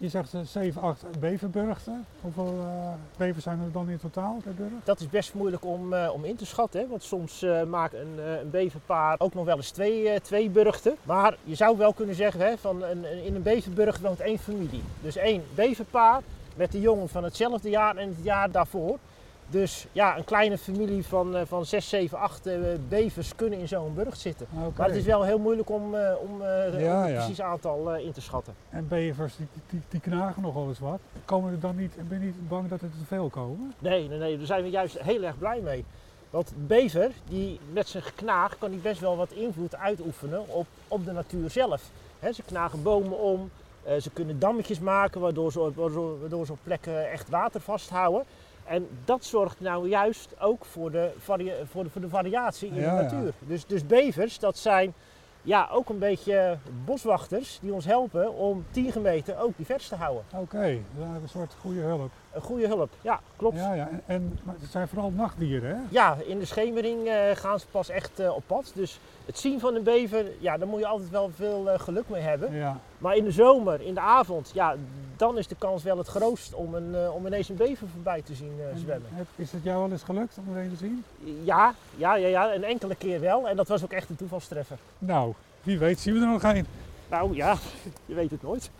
Je 0.00 0.08
zegt 0.08 0.34
eh, 0.34 0.40
7, 0.44 0.82
8 0.82 1.04
beverburgten. 1.20 2.06
Hoeveel 2.20 2.58
eh, 2.58 2.92
bevers 3.16 3.44
zijn 3.44 3.60
er 3.60 3.72
dan 3.72 3.88
in 3.88 3.98
totaal 3.98 4.40
per 4.42 4.54
burcht? 4.54 4.72
Dat 4.84 5.00
is 5.00 5.08
best 5.08 5.34
moeilijk 5.34 5.64
om, 5.64 5.92
eh, 5.92 6.10
om 6.12 6.24
in 6.24 6.36
te 6.36 6.46
schatten. 6.46 6.80
Hè? 6.80 6.86
Want 6.88 7.02
soms 7.02 7.42
eh 7.42 7.62
maakt 7.62 7.94
een, 7.94 8.14
eh, 8.18 8.40
een 8.40 8.50
beverpaar 8.50 9.14
ook 9.18 9.34
nog 9.34 9.44
wel 9.44 9.56
eens 9.56 9.70
twee, 9.70 10.08
eh, 10.08 10.20
twee 10.20 10.50
burchten. 10.50 10.96
Maar 11.02 11.36
je 11.44 11.54
zou 11.54 11.76
wel 11.76 11.92
kunnen 11.92 12.14
zeggen, 12.14 12.40
hè, 12.40 12.58
van 12.58 12.82
een, 12.82 13.24
in 13.24 13.34
een 13.34 13.42
beverburcht 13.42 14.00
woont 14.00 14.20
één 14.20 14.38
familie. 14.38 14.82
Dus 15.02 15.16
één 15.16 15.42
beverpaar 15.54 16.22
met 16.56 16.72
de 16.72 16.80
jongen 16.80 17.08
van 17.08 17.24
hetzelfde 17.24 17.70
jaar 17.70 17.96
en 17.96 18.08
het 18.08 18.24
jaar 18.24 18.50
daarvoor. 18.50 18.98
Dus 19.50 19.86
ja, 19.92 20.16
een 20.16 20.24
kleine 20.24 20.58
familie 20.58 21.06
van, 21.06 21.36
eh, 21.36 21.42
van 21.46 21.66
6, 21.66 21.88
7, 21.88 22.18
8 22.18 22.46
eh, 22.46 22.58
bevers 22.88 23.34
kunnen 23.34 23.58
in 23.58 23.68
zo'n 23.68 23.94
burcht 23.94 24.18
zitten. 24.18 24.46
Maar 24.76 24.86
het 24.86 24.96
is 24.96 25.04
wel 25.04 25.22
heel 25.22 25.38
moeilijk 25.38 25.70
om, 25.70 25.94
eh, 25.94 26.12
om, 26.20 26.42
eh, 26.42 26.80
Ja, 26.80 26.96
om 26.96 27.02
het 27.02 27.10
ja. 27.10 27.16
precies 27.16 27.40
aantal 27.40 27.94
in 27.94 28.12
te 28.12 28.20
schatten. 28.20 28.54
En 28.70 28.88
bevers, 28.88 29.36
die, 29.36 29.46
die, 29.68 29.80
die 29.88 30.00
knagen 30.00 30.42
nogal 30.42 30.68
eens 30.68 30.78
wat. 30.78 31.00
Komen 31.24 31.52
er 31.52 31.60
dan 31.60 31.76
niet, 31.76 32.08
ben 32.08 32.18
je 32.20 32.24
niet 32.24 32.48
bang 32.48 32.68
dat 32.68 32.80
er 32.80 32.90
te 32.90 33.04
veel 33.06 33.28
komen? 33.28 33.74
Nee, 33.78 34.08
nee, 34.08 34.18
nee, 34.18 34.36
daar 34.36 34.46
zijn 34.46 34.62
we 34.62 34.70
juist 34.70 35.00
heel 35.00 35.22
erg 35.22 35.38
blij 35.38 35.60
mee. 35.60 35.84
Want 36.30 36.52
bever, 36.56 37.10
die 37.28 37.60
met 37.72 37.88
zijn 37.88 38.02
geknaag, 38.02 38.58
kan 38.58 38.70
die 38.70 38.80
best 38.80 39.00
wel 39.00 39.16
wat 39.16 39.30
invloed 39.30 39.76
uitoefenen 39.76 40.48
op, 40.48 40.66
op 40.88 41.04
de 41.04 41.12
natuur 41.12 41.50
zelf. 41.50 41.82
Ze 42.32 42.42
knagen 42.42 42.82
bomen 42.82 43.18
om, 43.18 43.50
ze 44.00 44.10
kunnen 44.12 44.38
dammetjes 44.38 44.78
maken 44.78 45.20
waardoor 45.20 45.52
ze, 45.52 45.72
waardoor, 45.74 46.20
waardoor 46.20 46.46
ze 46.46 46.52
op 46.52 46.58
plekken 46.62 47.10
echt 47.10 47.28
water 47.28 47.60
vasthouden. 47.60 48.24
En 48.64 48.88
dat 49.04 49.24
zorgt 49.24 49.60
nou 49.60 49.88
juist 49.88 50.40
ook 50.40 50.64
voor 50.64 50.90
de, 50.90 51.10
varia- 51.18 51.64
voor 51.70 51.84
de, 51.84 51.90
voor 51.90 52.00
de 52.00 52.08
variatie 52.08 52.68
in 52.68 52.74
Ja, 52.74 52.80
de 52.80 53.02
ja. 53.02 53.02
natuur. 53.02 53.32
Dus, 53.38 53.66
dus 53.66 53.86
bevers, 53.86 54.38
dat 54.38 54.58
zijn 54.58 54.94
ja, 55.42 55.68
ook 55.72 55.88
een 55.88 55.98
beetje 55.98 56.58
boswachters 56.84 57.58
die 57.62 57.72
ons 57.72 57.84
helpen 57.84 58.34
om 58.34 58.64
10 58.70 58.92
gemeten 58.92 59.38
ook 59.38 59.56
divers 59.56 59.88
te 59.88 59.94
houden. 59.96 60.22
Oké, 60.34 60.64
is 60.66 60.78
eigenlijk 60.94 61.22
een 61.22 61.28
soort 61.28 61.54
goede 61.60 61.80
hulp. 61.80 62.10
Een 62.32 62.40
goede 62.40 62.66
hulp, 62.66 62.90
ja, 63.00 63.20
klopt. 63.36 63.56
Ja, 63.56 63.72
ja. 63.74 63.88
En, 63.88 64.02
en 64.06 64.38
maar 64.42 64.54
het 64.60 64.70
zijn 64.70 64.88
vooral 64.88 65.10
nachtdieren, 65.10 65.70
hè? 65.70 65.76
Ja, 65.88 66.16
in 66.26 66.38
de 66.38 66.44
schemering 66.44 67.08
eh, 67.08 67.14
gaan 67.34 67.60
ze 67.60 67.66
pas 67.70 67.88
echt 67.88 68.18
eh, 68.18 68.34
op 68.34 68.42
pad. 68.46 68.72
Dus 68.74 69.00
het 69.26 69.38
zien 69.38 69.60
van 69.60 69.74
een 69.74 69.82
bever, 69.82 70.24
ja, 70.38 70.58
daar 70.58 70.68
moet 70.68 70.80
je 70.80 70.86
altijd 70.86 71.10
wel 71.10 71.30
veel 71.34 71.70
eh, 71.70 71.78
geluk 71.80 72.08
mee 72.08 72.22
hebben. 72.22 72.54
Ja. 72.54 72.78
Maar 72.98 73.16
in 73.16 73.24
de 73.24 73.30
zomer, 73.30 73.80
in 73.80 73.94
de 73.94 74.00
avond, 74.00 74.50
ja, 74.54 74.74
dan 75.16 75.38
is 75.38 75.46
de 75.46 75.54
kans 75.58 75.82
wel 75.82 75.98
het 75.98 76.06
grootst 76.06 76.54
om, 76.54 76.74
een, 76.74 77.10
om 77.10 77.26
ineens 77.26 77.48
een 77.48 77.56
bever 77.56 77.88
voorbij 77.88 78.22
te 78.22 78.34
zien 78.34 78.52
En 78.72 78.78
zwemmen. 78.78 79.08
heb- 79.12 79.26
Is 79.36 79.52
het 79.52 79.62
jou 79.62 79.80
wel 79.82 79.90
eens 79.90 80.02
gelukt 80.02 80.36
om 80.46 80.56
er 80.56 80.62
een 80.62 80.70
te 80.70 80.76
zien? 80.76 81.04
Ja, 81.44 81.74
ja, 81.96 82.14
ja, 82.16 82.28
ja, 82.28 82.54
een 82.54 82.64
enkele 82.64 82.94
keer 82.94 83.20
wel. 83.20 83.48
En 83.48 83.56
dat 83.56 83.68
was 83.68 83.84
ook 83.84 83.92
echt 83.92 84.08
een 84.10 84.16
toevalstreffer. 84.16 84.76
Nou, 84.98 85.32
wie 85.62 85.78
weet 85.78 86.00
zien 86.00 86.14
we 86.14 86.20
er 86.20 86.26
nog 86.26 86.42
een. 86.42 86.66
Nou 87.10 87.34
ja, 87.34 87.56
je 88.06 88.14
weet 88.14 88.30
het 88.30 88.42
nooit. 88.42 88.70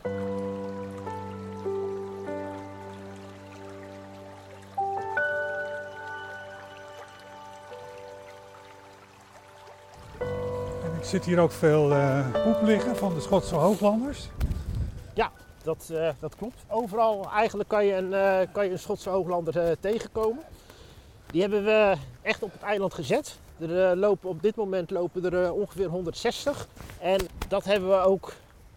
Zit 11.11 11.25
hier 11.25 11.39
ook 11.39 11.53
veel 11.53 11.91
uh, 11.91 12.43
poep 12.45 12.63
liggen 12.63 12.97
van 12.97 13.15
de 13.15 13.21
Schotse 13.21 13.55
hooglanders. 13.55 14.29
Ja, 15.15 15.31
dat, 15.63 15.89
uh, 15.93 16.09
dat 16.21 16.37
klopt. 16.37 16.57
Overal 16.69 17.31
eigenlijk 17.31 17.69
kan 17.69 17.85
je 17.85 17.95
een, 17.95 18.13
uh, 18.13 18.53
kan 18.53 18.65
je 18.65 18.71
een 18.71 18.79
Schotse 18.79 19.11
hooglander 19.11 19.81
tegenkomen. 19.81 20.43
Die 21.27 21.41
hebben 21.41 21.65
we 21.65 21.95
echt 22.23 22.43
op 22.43 22.53
het 22.53 22.63
eiland 22.63 22.95
gezet. 22.95 23.39
Er 23.59 23.97
lopen, 23.97 24.29
op 24.29 24.43
dit 24.43 24.57
moment 24.57 24.91
lopen 24.91 25.33
er 25.33 25.53
ongeveer 25.53 25.89
160. 25.89 26.69
En 26.99 27.21
dat 27.49 27.65
hebben 27.65 27.89
we 27.89 27.97
ook 28.05 28.33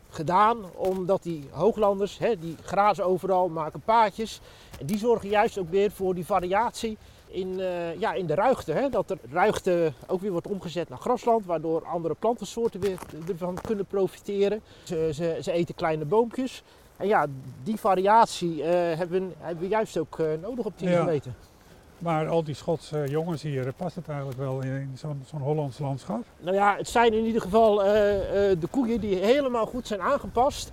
gedaan 0.09 0.57
omdat 0.75 1.23
die 1.23 1.49
hooglanders, 1.51 2.17
hè, 2.17 2.39
die 2.39 2.55
grazen 2.63 3.05
overal, 3.05 3.49
maken 3.49 3.81
paadjes. 3.85 4.41
En 4.79 4.85
die 4.85 4.97
zorgen 4.97 5.29
juist 5.29 5.57
ook 5.57 5.69
weer 5.69 5.91
voor 5.91 6.15
die 6.15 6.25
variatie 6.25 6.97
in, 7.33 7.59
uh, 7.59 7.99
ja, 7.99 8.13
in 8.13 8.25
de 8.25 8.35
ruigte. 8.35 8.71
Hè? 8.71 8.89
Dat 8.89 9.09
er 9.09 9.17
ruigte 9.31 9.93
ook 10.07 10.21
weer 10.21 10.31
wordt 10.31 10.47
omgezet 10.47 10.89
naar 10.89 10.97
grasland, 10.97 11.45
waardoor 11.45 11.85
andere 11.85 12.15
plantensoorten 12.19 12.79
weer 12.79 12.97
ervan 13.27 13.57
kunnen 13.61 13.85
profiteren. 13.85 14.61
Ze, 14.83 15.09
ze, 15.13 15.37
ze 15.41 15.51
eten 15.51 15.75
kleine 15.75 16.05
boompjes. 16.05 16.63
En 16.97 17.07
ja, 17.07 17.25
die 17.63 17.79
variatie 17.79 18.57
uh, 18.57 18.65
hebben, 18.69 19.33
hebben, 19.37 19.63
we 19.63 19.67
juist 19.67 19.97
ook 19.97 20.17
uh, 20.17 20.27
nodig 20.41 20.65
op 20.65 20.77
10 20.77 20.89
ja. 20.89 21.03
meter. 21.03 21.31
Maar 21.97 22.27
al 22.27 22.43
die 22.43 22.55
Schotse 22.55 23.03
jongens 23.07 23.41
hier, 23.41 23.73
past 23.73 23.95
het 23.95 24.07
eigenlijk 24.07 24.39
wel 24.39 24.61
in 24.61 24.91
zo'n 24.95 25.23
zo'n 25.25 25.41
Hollands 25.41 25.79
landschap? 25.79 26.23
Nou 26.39 26.55
ja, 26.55 26.75
het 26.77 26.87
zijn 26.87 27.13
in 27.13 27.25
ieder 27.25 27.41
geval 27.41 27.75
de 27.75 28.67
koeien 28.69 28.99
die 28.99 29.15
helemaal 29.15 29.65
goed 29.65 29.87
zijn 29.87 30.01
aangepast 30.01 30.71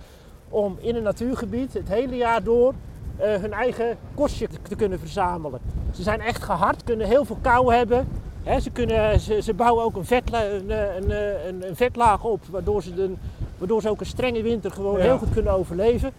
om 0.49 0.77
in 0.79 0.95
een 0.95 1.03
natuurgebied 1.03 1.73
het 1.73 1.87
hele 1.87 2.15
jaar 2.15 2.43
door 2.43 2.73
hun 3.21 3.53
eigen 3.53 3.97
kostje 4.15 4.47
te 4.67 4.75
kunnen 4.75 4.99
verzamelen. 4.99 5.59
Ze 5.91 6.03
zijn 6.03 6.21
echt 6.21 6.43
gehard, 6.43 6.83
kunnen 6.83 7.07
heel 7.07 7.25
veel 7.25 7.37
kou 7.41 7.73
hebben. 7.73 8.07
ze, 8.61 8.69
kunnen, 8.69 9.19
ze, 9.19 9.41
ze, 9.41 9.53
bouwen 9.53 9.83
ook 9.83 9.95
een, 9.95 10.05
vetla, 10.05 10.45
een, 10.45 10.69
een, 10.69 11.11
een, 11.47 11.67
een, 11.67 11.75
vetlaag 11.75 12.23
op, 12.23 12.41
waardoor 12.49 12.83
ze, 12.83 12.93
de, 12.93 13.13
waardoor 13.57 13.81
ze 13.81 13.89
ook 13.89 13.99
een 13.99 14.05
strenge 14.05 14.41
winter 14.41 14.71
gewoon 14.71 14.97
ja. 14.97 15.03
heel 15.03 15.17
goed 15.17 15.33
kunnen 15.33 15.53
overleven. 15.53 16.11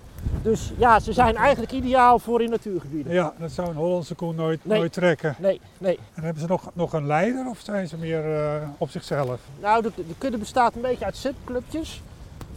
Dus 0.43 0.73
ja, 0.77 1.01
ze 1.01 1.13
zijn 1.13 1.37
eigenlijk 1.37 1.73
ideaal 1.73 2.19
voor 2.19 2.43
in 2.43 2.51
natuurgebieden. 2.51 3.13
Ja, 3.13 3.33
dat 3.39 3.51
zou 3.51 3.69
een 3.69 3.75
Hollandse 3.75 4.15
koe 4.15 4.33
nooit, 4.35 4.65
nee. 4.65 4.79
nooit 4.79 4.93
trekken. 4.93 5.37
Nee, 5.39 5.61
nee. 5.79 5.99
En 6.15 6.23
hebben 6.23 6.43
ze 6.43 6.49
nog, 6.49 6.71
nog 6.73 6.93
een 6.93 7.07
leider 7.07 7.47
of 7.49 7.61
zijn 7.63 7.89
ze 7.89 7.97
meer 7.97 8.27
uh, 8.27 8.55
op 8.79 8.91
zichzelf? 8.91 9.41
Nou, 9.61 9.83
de, 9.83 9.91
de 9.97 10.15
kudde 10.19 10.39
bestaat 10.39 10.75
een 10.75 10.81
beetje 10.81 11.05
uit 11.05 11.17
subclubjes 11.17 12.03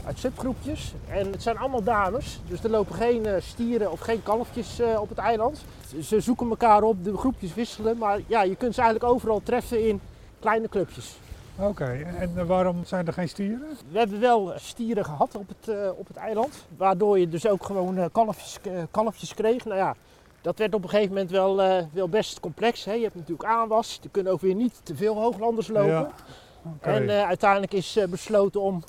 uit 0.05 0.19
subgroepjes. 0.19 0.93
En 1.09 1.31
het 1.31 1.43
zijn 1.43 1.57
allemaal 1.57 1.83
dames, 1.83 2.39
dus 2.47 2.63
er 2.63 2.69
lopen 2.69 2.95
geen 2.95 3.27
uh, 3.27 3.33
stieren 3.39 3.91
of 3.91 3.99
geen 3.99 4.23
kalfjes 4.23 4.79
uh, 4.79 5.01
op 5.01 5.09
het 5.09 5.17
eiland. 5.17 5.65
Ze 6.01 6.19
zoeken 6.19 6.49
elkaar 6.49 6.83
op, 6.83 7.03
de 7.03 7.17
groepjes 7.17 7.53
wisselen, 7.53 7.97
maar 7.97 8.19
ja, 8.27 8.43
je 8.43 8.55
kunt 8.55 8.75
ze 8.75 8.81
eigenlijk 8.81 9.13
overal 9.13 9.41
treffen 9.43 9.87
in 9.87 10.01
kleine 10.39 10.69
clubjes. 10.69 11.17
Oké, 11.57 11.67
okay. 11.69 12.01
en 12.01 12.47
waarom 12.47 12.85
zijn 12.85 13.07
er 13.07 13.13
geen 13.13 13.29
stieren? 13.29 13.67
We 13.91 13.97
hebben 13.97 14.19
wel 14.19 14.53
stieren 14.55 15.05
gehad 15.05 15.35
op 15.35 15.47
het, 15.47 15.75
op 15.95 16.07
het 16.07 16.17
eiland, 16.17 16.65
waardoor 16.77 17.19
je 17.19 17.29
dus 17.29 17.47
ook 17.47 17.65
gewoon 17.65 18.11
kalfjes, 18.11 18.59
kalfjes 18.91 19.33
kreeg. 19.33 19.65
Nou 19.65 19.77
ja, 19.77 19.95
dat 20.41 20.57
werd 20.57 20.73
op 20.73 20.83
een 20.83 20.89
gegeven 20.89 21.13
moment 21.13 21.31
wel, 21.31 21.55
wel 21.93 22.09
best 22.09 22.39
complex. 22.39 22.85
Hè? 22.85 22.93
Je 22.93 23.03
hebt 23.03 23.15
natuurlijk 23.15 23.49
aanwas, 23.49 23.99
er 24.03 24.09
kunnen 24.09 24.31
ook 24.31 24.41
weer 24.41 24.55
niet 24.55 24.79
te 24.83 24.95
veel 24.95 25.15
hooglanders 25.15 25.67
lopen. 25.67 25.89
Ja. 25.89 26.11
Okay. 26.75 27.07
En 27.07 27.25
uiteindelijk 27.25 27.73
is 27.73 27.99
besloten 28.09 28.61
om 28.61 28.83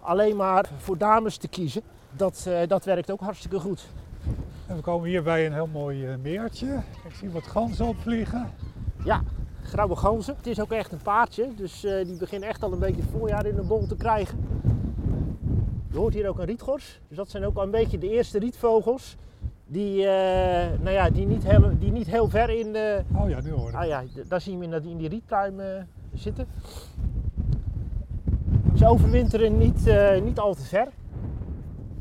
alleen 0.00 0.36
maar 0.36 0.70
voor 0.76 0.98
dames 0.98 1.36
te 1.36 1.48
kiezen, 1.48 1.82
dat, 2.10 2.44
uh, 2.48 2.58
dat 2.68 2.84
werkt 2.84 3.10
ook 3.10 3.20
hartstikke 3.20 3.60
goed. 3.60 3.86
En 4.66 4.76
we 4.76 4.82
komen 4.82 5.08
hier 5.08 5.22
bij 5.22 5.46
een 5.46 5.52
heel 5.52 5.66
mooi 5.66 6.06
uh, 6.06 6.16
meertje. 6.22 6.82
Ik 7.04 7.14
zie 7.14 7.30
wat 7.30 7.42
ganzen 7.42 7.86
opvliegen. 7.86 8.50
Ja, 9.04 9.22
grauwe 9.62 9.96
ganzen. 9.96 10.34
Het 10.36 10.46
is 10.46 10.60
ook 10.60 10.72
echt 10.72 10.92
een 10.92 11.02
paardje, 11.02 11.48
dus 11.56 11.84
uh, 11.84 12.04
die 12.04 12.16
beginnen 12.16 12.48
echt 12.48 12.62
al 12.62 12.72
een 12.72 12.78
beetje 12.78 13.00
het 13.00 13.10
voorjaar 13.10 13.46
in 13.46 13.54
de 13.54 13.62
bol 13.62 13.86
te 13.86 13.96
krijgen. 13.96 14.46
Je 15.90 15.96
hoort 15.96 16.14
hier 16.14 16.28
ook 16.28 16.38
een 16.38 16.44
rietgors, 16.44 17.00
dus 17.08 17.16
dat 17.16 17.30
zijn 17.30 17.44
ook 17.44 17.56
al 17.56 17.62
een 17.62 17.70
beetje 17.70 17.98
de 17.98 18.10
eerste 18.10 18.38
rietvogels. 18.38 19.16
Die, 19.66 20.04
nou 20.04 20.90
ja, 20.90 21.10
die, 21.10 21.26
niet 21.26 21.44
heel, 21.44 21.78
die 21.78 21.92
niet 21.92 22.06
heel 22.06 22.28
ver 22.28 22.50
in 22.50 22.72
de... 22.72 23.02
Oh 23.14 23.28
ja, 23.28 23.40
nu 23.40 23.50
hoor 23.50 23.68
ik. 23.68 23.74
Ah 23.74 23.86
ja, 23.86 24.02
daar 24.28 24.40
zien 24.40 24.58
we 24.58 24.64
in, 24.64 24.84
in 24.84 24.96
die 24.96 25.08
rietpruim 25.08 25.60
zitten. 26.14 26.46
Ze 28.78 28.86
overwinteren 28.86 29.58
niet, 29.58 29.86
uh, 29.86 30.20
niet 30.22 30.38
al 30.38 30.54
te 30.54 30.64
ver. 30.64 30.88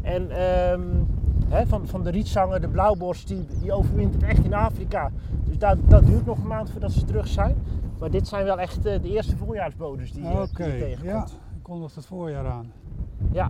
En 0.01 0.41
um, 0.71 1.07
hè, 1.47 1.65
van, 1.65 1.87
van 1.87 2.03
de 2.03 2.09
rietzanger, 2.09 2.61
de 2.61 2.67
blauwborst, 2.67 3.27
die, 3.27 3.45
die 3.61 3.71
overwintert 3.71 4.23
echt 4.23 4.43
in 4.43 4.53
Afrika. 4.53 5.11
Dus 5.43 5.57
dat, 5.57 5.77
dat 5.87 6.05
duurt 6.05 6.25
nog 6.25 6.37
een 6.37 6.47
maand 6.47 6.69
voordat 6.69 6.91
ze 6.91 7.05
terug 7.05 7.27
zijn. 7.27 7.55
Maar 7.99 8.09
dit 8.09 8.27
zijn 8.27 8.45
wel 8.45 8.59
echt 8.59 8.77
uh, 8.77 9.01
de 9.01 9.09
eerste 9.09 9.37
voorjaarsbodems 9.37 10.11
die, 10.11 10.25
okay. 10.25 10.47
die 10.53 10.65
je 10.65 10.79
tegenkomt. 10.79 11.29
Ja, 11.29 11.55
ik 11.55 11.63
kom 11.63 11.79
nog 11.79 11.95
het 11.95 12.05
voorjaar 12.05 12.45
aan. 12.47 12.71
Ja. 13.31 13.49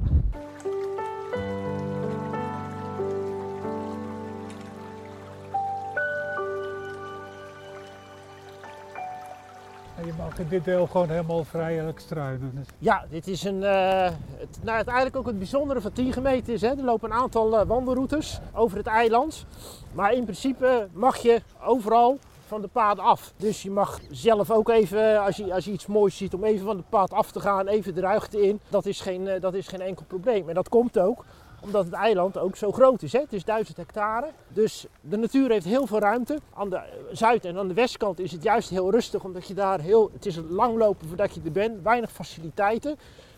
Mag 10.17 10.39
in 10.39 10.47
dit 10.49 10.65
deel 10.65 10.87
gewoon 10.87 11.09
helemaal 11.09 11.43
vrijelijk 11.43 11.99
struinen. 11.99 12.65
Ja, 12.77 13.05
dit 13.09 13.27
is 13.27 13.43
een, 13.43 13.61
uh, 13.61 14.03
het, 14.37 14.59
nou, 14.61 14.77
het 14.77 14.87
eigenlijk 14.87 15.15
ook 15.15 15.25
het 15.25 15.37
bijzondere 15.37 15.81
van 15.81 15.91
10 15.91 16.13
gemeten 16.13 16.53
is. 16.53 16.61
Hè. 16.61 16.67
Er 16.67 16.83
lopen 16.83 17.11
een 17.11 17.17
aantal 17.17 17.59
uh, 17.59 17.67
wandelroutes 17.67 18.39
over 18.53 18.77
het 18.77 18.87
eiland. 18.87 19.45
Maar 19.93 20.13
in 20.13 20.23
principe 20.23 20.87
mag 20.93 21.17
je 21.17 21.41
overal 21.63 22.19
van 22.47 22.61
de 22.61 22.67
paad 22.67 22.99
af. 22.99 23.33
Dus 23.37 23.61
je 23.61 23.71
mag 23.71 23.99
zelf 24.11 24.51
ook 24.51 24.69
even, 24.69 25.23
als 25.23 25.37
je, 25.37 25.53
als 25.53 25.65
je 25.65 25.71
iets 25.71 25.85
moois 25.85 26.17
ziet, 26.17 26.33
om 26.33 26.43
even 26.43 26.65
van 26.65 26.77
de 26.77 26.83
pad 26.89 27.11
af 27.11 27.31
te 27.31 27.39
gaan, 27.39 27.67
even 27.67 27.93
de 27.93 28.01
ruigte 28.01 28.41
in. 28.41 28.59
Dat 28.69 28.85
is 28.85 29.01
geen, 29.01 29.29
dat 29.39 29.53
is 29.53 29.67
geen 29.67 29.81
enkel 29.81 30.05
probleem. 30.07 30.49
En 30.49 30.55
dat 30.55 30.69
komt 30.69 30.99
ook 30.99 31.25
omdat 31.67 31.85
het 31.85 31.93
eiland 31.93 32.37
ook 32.37 32.55
zo 32.55 32.71
groot 32.71 33.01
is. 33.01 33.13
Hè? 33.13 33.19
Het 33.19 33.33
is 33.33 33.43
1000 33.43 33.77
hectare. 33.77 34.27
Dus 34.47 34.85
de 35.01 35.17
natuur 35.17 35.49
heeft 35.49 35.65
heel 35.65 35.87
veel 35.87 35.99
ruimte. 35.99 36.39
Aan 36.53 36.69
de 36.69 36.79
zuid- 37.11 37.45
en 37.45 37.57
aan 37.57 37.67
de 37.67 37.73
westkant 37.73 38.19
is 38.19 38.31
het 38.31 38.43
juist 38.43 38.69
heel 38.69 38.91
rustig. 38.91 39.23
Omdat 39.23 39.47
je 39.47 39.53
daar 39.53 39.79
heel... 39.79 40.09
Het 40.13 40.25
is 40.25 40.39
langlopen 40.49 41.07
voordat 41.07 41.33
je 41.35 41.41
er 41.45 41.51
bent. 41.51 41.83
Weinig 41.83 42.11
faciliteiten. 42.11 42.97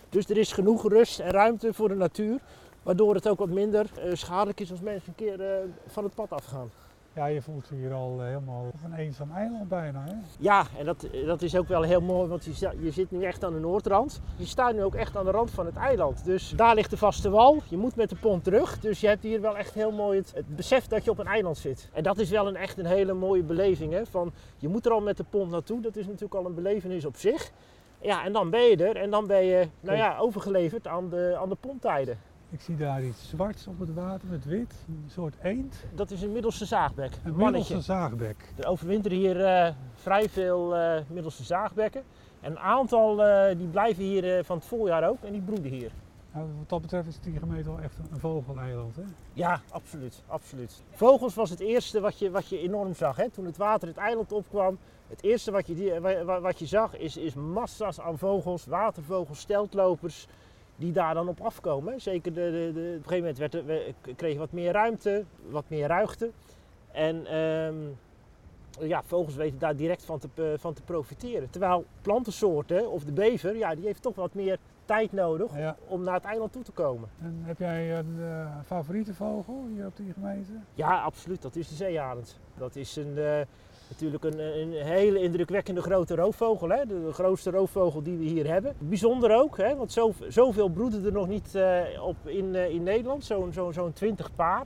Dus 0.09 0.29
er 0.29 0.37
is 0.37 0.51
genoeg 0.51 0.89
rust 0.89 1.19
en 1.19 1.31
ruimte 1.31 1.73
voor 1.73 1.87
de 1.87 1.95
natuur. 1.95 2.39
Waardoor 2.83 3.15
het 3.15 3.27
ook 3.27 3.39
wat 3.39 3.49
minder 3.49 3.85
uh, 3.97 4.13
schadelijk 4.13 4.59
is 4.59 4.71
als 4.71 4.81
mensen 4.81 5.07
een 5.07 5.25
keer 5.25 5.39
uh, 5.39 5.69
van 5.87 6.03
het 6.03 6.15
pad 6.15 6.31
afgaan. 6.31 6.71
Ja, 7.13 7.25
je 7.25 7.41
voelt 7.41 7.69
hier 7.69 7.93
al 7.93 8.19
eh, 8.19 8.25
helemaal 8.25 8.65
op 8.65 8.83
een 8.83 8.93
eenzaam 8.93 9.31
eiland 9.31 9.67
bijna. 9.67 10.03
Hè? 10.03 10.13
Ja, 10.39 10.65
en 10.77 10.85
dat, 10.85 11.07
dat 11.25 11.41
is 11.41 11.55
ook 11.55 11.67
wel 11.67 11.81
heel 11.81 12.01
mooi, 12.01 12.29
want 12.29 12.45
je, 12.45 12.69
je 12.79 12.91
zit 12.91 13.11
nu 13.11 13.23
echt 13.23 13.43
aan 13.43 13.53
de 13.53 13.59
noordrand. 13.59 14.21
Je 14.35 14.45
staat 14.45 14.73
nu 14.73 14.83
ook 14.83 14.95
echt 14.95 15.17
aan 15.17 15.25
de 15.25 15.31
rand 15.31 15.51
van 15.51 15.65
het 15.65 15.75
eiland. 15.75 16.25
Dus 16.25 16.53
daar 16.55 16.75
ligt 16.75 16.89
de 16.89 16.97
vaste 16.97 17.29
wal. 17.29 17.61
Je 17.69 17.77
moet 17.77 17.95
met 17.95 18.09
de 18.09 18.15
pont 18.15 18.43
terug. 18.43 18.79
Dus 18.79 18.99
je 18.99 19.07
hebt 19.07 19.23
hier 19.23 19.41
wel 19.41 19.57
echt 19.57 19.73
heel 19.73 19.91
mooi 19.91 20.17
het, 20.17 20.31
het 20.35 20.55
besef 20.55 20.87
dat 20.87 21.03
je 21.03 21.11
op 21.11 21.19
een 21.19 21.27
eiland 21.27 21.57
zit. 21.57 21.89
En 21.93 22.03
dat 22.03 22.17
is 22.17 22.29
wel 22.29 22.47
een, 22.47 22.55
echt 22.55 22.77
een 22.77 22.85
hele 22.85 23.13
mooie 23.13 23.43
beleving. 23.43 23.93
Hè? 23.93 24.05
Van, 24.05 24.31
je 24.57 24.67
moet 24.67 24.85
er 24.85 24.91
al 24.91 25.01
met 25.01 25.17
de 25.17 25.25
pont 25.29 25.51
naartoe. 25.51 25.81
Dat 25.81 25.95
is 25.95 26.05
natuurlijk 26.05 26.35
al 26.35 26.45
een 26.45 26.55
belevenis 26.55 27.05
op 27.05 27.15
zich. 27.15 27.51
Ja, 28.01 28.25
en 28.25 28.33
dan 28.33 28.49
ben 28.49 28.61
je 28.61 28.75
er 28.75 28.95
en 28.95 29.09
dan 29.09 29.27
ben 29.27 29.43
je 29.43 29.67
nou 29.79 29.97
ja, 29.97 30.17
overgeleverd 30.17 30.87
aan 30.87 31.09
de, 31.09 31.37
aan 31.41 31.49
de 31.49 31.57
ponttijden. 31.59 32.17
Ik 32.51 32.61
zie 32.61 32.77
daar 32.77 33.03
iets 33.03 33.29
zwarts 33.29 33.67
op 33.67 33.79
het 33.79 33.93
water 33.93 34.27
met 34.27 34.45
wit, 34.45 34.73
een 34.87 35.09
soort 35.09 35.35
eend. 35.41 35.75
Dat 35.95 36.11
is 36.11 36.21
een 36.21 36.31
middelste 36.31 36.65
zaagbek. 36.65 37.11
Een 37.23 37.35
middelste 37.35 37.81
zaagbek. 37.81 38.53
Er 38.55 38.67
overwinteren 38.67 39.17
hier 39.17 39.39
uh, 39.39 39.73
vrij 39.93 40.29
veel 40.29 40.75
uh, 40.75 40.99
middelste 41.07 41.43
zaagbekken. 41.43 42.03
En 42.41 42.51
een 42.51 42.59
aantal 42.59 43.27
uh, 43.27 43.57
die 43.57 43.67
blijven 43.67 44.03
hier 44.03 44.43
van 44.43 44.57
het 44.57 44.65
voorjaar 44.65 45.09
ook 45.09 45.23
en 45.23 45.31
die 45.31 45.41
broeden 45.41 45.71
hier. 45.71 45.91
Nou, 46.33 46.47
wat 46.57 46.69
dat 46.69 46.81
betreft 46.81 47.07
is 47.07 47.17
Tiegermeet 47.17 47.65
wel 47.65 47.79
echt 47.79 47.97
een 48.11 48.19
vogeleiland, 48.19 48.95
hè? 48.95 49.03
Ja, 49.33 49.61
absoluut, 49.71 50.23
absoluut. 50.27 50.83
Vogels 50.91 51.35
was 51.35 51.49
het 51.49 51.59
eerste 51.59 51.99
wat 51.99 52.19
je, 52.19 52.31
wat 52.31 52.47
je 52.47 52.59
enorm 52.59 52.93
zag. 52.95 53.15
Hè? 53.15 53.29
Toen 53.29 53.45
het 53.45 53.57
water 53.57 53.87
het 53.87 53.97
eiland 53.97 54.31
opkwam, 54.31 54.77
het 55.07 55.23
eerste 55.23 55.51
wat 55.51 55.67
je, 55.67 55.99
wat 56.41 56.59
je 56.59 56.65
zag 56.65 56.97
is, 56.97 57.17
is 57.17 57.33
massa's 57.33 57.99
aan 57.99 58.17
vogels, 58.17 58.65
watervogels, 58.65 59.39
steltlopers 59.39 60.27
die 60.79 60.91
daar 60.91 61.13
dan 61.13 61.27
op 61.27 61.41
afkomen. 61.41 62.01
Zeker 62.01 62.33
de, 62.33 62.41
de, 62.41 62.71
de, 62.73 62.79
op 62.79 62.85
een 62.85 62.91
gegeven 62.93 63.17
moment 63.17 63.37
werd 63.37 63.53
er, 63.53 63.65
we 63.65 63.93
kregen 64.15 64.39
wat 64.39 64.51
meer 64.51 64.71
ruimte, 64.71 65.23
wat 65.49 65.65
meer 65.67 65.87
ruigte. 65.87 66.31
En 66.91 67.35
um, 67.37 67.97
ja, 68.79 69.03
vogels 69.03 69.35
weten 69.35 69.59
daar 69.59 69.75
direct 69.75 70.05
van 70.05 70.19
te, 70.19 70.55
van 70.57 70.73
te 70.73 70.81
profiteren. 70.81 71.49
Terwijl 71.49 71.85
plantensoorten, 72.01 72.91
of 72.91 73.03
de 73.03 73.11
bever, 73.11 73.55
ja, 73.55 73.75
die 73.75 73.85
heeft 73.85 74.01
toch 74.01 74.15
wat 74.15 74.33
meer 74.33 74.57
tijd 74.85 75.11
nodig 75.11 75.57
ja. 75.57 75.75
om 75.87 76.03
naar 76.03 76.13
het 76.13 76.23
eiland 76.23 76.51
toe 76.51 76.63
te 76.63 76.71
komen. 76.71 77.09
En 77.21 77.41
heb 77.43 77.59
jij 77.59 77.97
een 77.97 78.15
uh, 78.19 78.55
favoriete 78.65 79.13
vogel 79.13 79.65
hier 79.73 79.85
op 79.85 79.97
die 79.97 80.13
gemeente? 80.13 80.51
Ja, 80.73 81.01
absoluut. 81.01 81.41
Dat 81.41 81.55
is 81.55 81.67
de 81.67 81.75
zeearend. 81.75 82.39
Dat 82.57 82.75
is 82.75 82.95
een... 82.95 83.13
Uh, 83.17 83.39
Natuurlijk 83.89 84.23
een, 84.23 84.39
een, 84.39 84.73
hele 84.73 85.21
indrukwekkende 85.21 85.81
grote 85.81 86.15
roofvogel. 86.15 86.69
Hè? 86.69 86.85
De, 86.85 87.09
grootste 87.11 87.51
roofvogel 87.51 88.03
die 88.03 88.17
we 88.17 88.23
hier 88.23 88.47
hebben. 88.47 88.75
Bijzonder 88.77 89.35
ook, 89.35 89.57
hè? 89.57 89.75
want 89.75 89.91
zo, 89.91 90.13
zoveel 90.27 90.67
broeden 90.69 91.05
er 91.05 91.11
nog 91.11 91.27
niet 91.27 91.53
uh, 91.55 91.81
op 92.01 92.15
in, 92.25 92.45
uh, 92.45 92.69
in 92.69 92.83
Nederland. 92.83 93.25
Zo'n 93.25 93.53
zo, 93.53 93.71
zo 93.71 93.91
20 93.93 94.35
paar. 94.35 94.65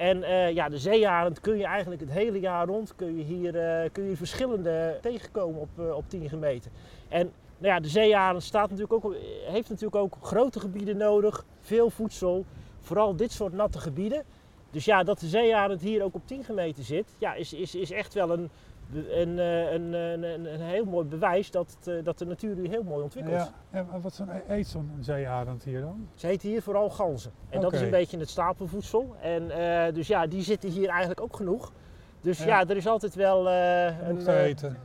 En 0.00 0.22
eh, 0.22 0.54
ja, 0.54 0.68
de 0.68 0.78
zeearend 0.78 1.40
kun 1.40 1.58
je 1.58 1.64
eigenlijk 1.64 2.00
het 2.00 2.10
hele 2.10 2.40
jaar 2.40 2.66
rond 2.66 2.94
kun 2.96 3.16
je 3.16 3.22
hier, 3.22 3.56
eh, 3.56 3.90
kun 3.92 4.04
je 4.04 4.16
verschillende 4.16 4.98
tegenkomen 5.00 5.60
op, 5.60 5.68
eh, 5.78 5.96
op 5.96 6.04
10 6.08 6.28
gemeten. 6.28 6.70
En 7.08 7.32
nou 7.58 7.74
ja, 7.74 7.80
de 7.80 7.88
zeearend 7.88 8.42
staat 8.42 8.70
natuurlijk 8.70 9.04
ook, 9.04 9.14
heeft 9.44 9.68
natuurlijk 9.68 9.96
ook 9.96 10.16
grote 10.20 10.60
gebieden 10.60 10.96
nodig, 10.96 11.44
veel 11.60 11.90
voedsel, 11.90 12.44
vooral 12.80 13.16
dit 13.16 13.32
soort 13.32 13.52
natte 13.52 13.78
gebieden. 13.78 14.24
Dus 14.70 14.84
ja, 14.84 15.02
dat 15.02 15.18
de 15.20 15.26
zeearend 15.26 15.80
hier 15.80 16.02
ook 16.02 16.14
op 16.14 16.26
10 16.26 16.44
gemeten 16.44 16.84
zit, 16.84 17.06
ja, 17.18 17.34
is, 17.34 17.52
is, 17.52 17.74
is 17.74 17.90
echt 17.90 18.14
wel 18.14 18.30
een, 18.30 18.50
een, 18.94 19.38
een, 19.38 19.92
een, 19.92 20.22
een, 20.22 20.54
een 20.54 20.60
heel 20.60 20.84
mooi 20.84 21.06
bewijs 21.06 21.50
dat, 21.50 21.76
het, 21.84 22.04
dat 22.04 22.18
de 22.18 22.26
natuur 22.26 22.56
hier 22.56 22.68
heel 22.68 22.82
mooi 22.82 23.02
ontwikkeld. 23.02 23.36
Ja. 23.36 23.52
En 23.70 24.00
wat 24.00 24.14
zo'n 24.14 24.28
eet 24.48 24.66
zo'n 24.66 24.90
zeearend 25.00 25.64
hier 25.64 25.80
dan? 25.80 26.08
Ze 26.14 26.28
eten 26.28 26.48
hier 26.48 26.62
vooral 26.62 26.90
ganzen. 26.90 27.32
En 27.48 27.60
dat 27.60 27.72
is 27.72 27.80
een 27.80 27.90
beetje 27.90 28.18
het 28.18 28.28
stapelvoedsel. 28.30 29.14
En 29.20 29.50
eh, 29.50 29.94
dus 29.94 30.06
ja, 30.06 30.26
die 30.26 30.42
zitten 30.42 30.70
hier 30.70 30.88
eigenlijk 30.88 31.20
ook 31.20 31.36
genoeg. 31.36 31.72
Dus 32.20 32.38
ja, 32.38 32.44
Ja. 32.46 32.68
er 32.68 32.76
is 32.76 32.86
altijd 32.86 33.14
wel 33.14 33.48
eh, 33.50 33.86
Genoeg 33.86 34.08
een, 34.08 34.24
te 34.24 34.32
eh, 34.32 34.44
eten. 34.44 34.76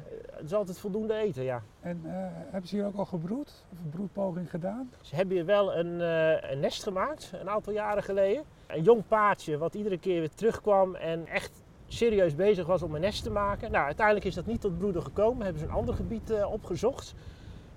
Er 0.45 0.51
is 0.51 0.57
altijd 0.57 0.79
voldoende 0.79 1.13
eten, 1.15 1.43
ja. 1.43 1.61
En 1.81 2.01
eh, 2.03 2.11
hebben 2.51 2.69
ze 2.69 2.75
hier 2.75 2.85
ook 2.85 2.95
al 2.95 3.05
gebroed? 3.05 3.65
Of 3.71 3.79
een 3.79 3.89
broedpoging 3.89 4.49
gedaan? 4.49 4.89
Ze 5.01 5.15
hebben 5.15 5.35
hier 5.35 5.45
wel 5.45 5.75
een, 5.75 6.01
eh, 6.01 6.51
een 6.51 6.59
nest 6.59 6.83
gemaakt, 6.83 7.31
een 7.41 7.49
aantal 7.49 7.73
jaren 7.73 8.03
geleden. 8.03 8.43
Een 8.67 8.83
jong 8.83 9.03
paardje 9.07 9.57
wat 9.57 9.73
iedere 9.75 9.97
keer 9.97 10.19
weer 10.19 10.33
terugkwam 10.35 10.95
en 10.95 11.27
echt 11.27 11.51
serieus 11.87 12.35
bezig 12.35 12.65
was 12.65 12.81
om 12.81 12.95
een 12.95 13.01
nest 13.01 13.23
te 13.23 13.31
maken. 13.31 13.71
Nou, 13.71 13.85
uiteindelijk 13.85 14.25
is 14.25 14.35
dat 14.35 14.45
niet 14.45 14.61
tot 14.61 14.77
broeden 14.77 15.03
gekomen, 15.03 15.43
hebben 15.43 15.61
ze 15.61 15.67
een 15.67 15.73
ander 15.73 15.95
gebied 15.95 16.29
eh, 16.31 16.51
opgezocht. 16.51 17.13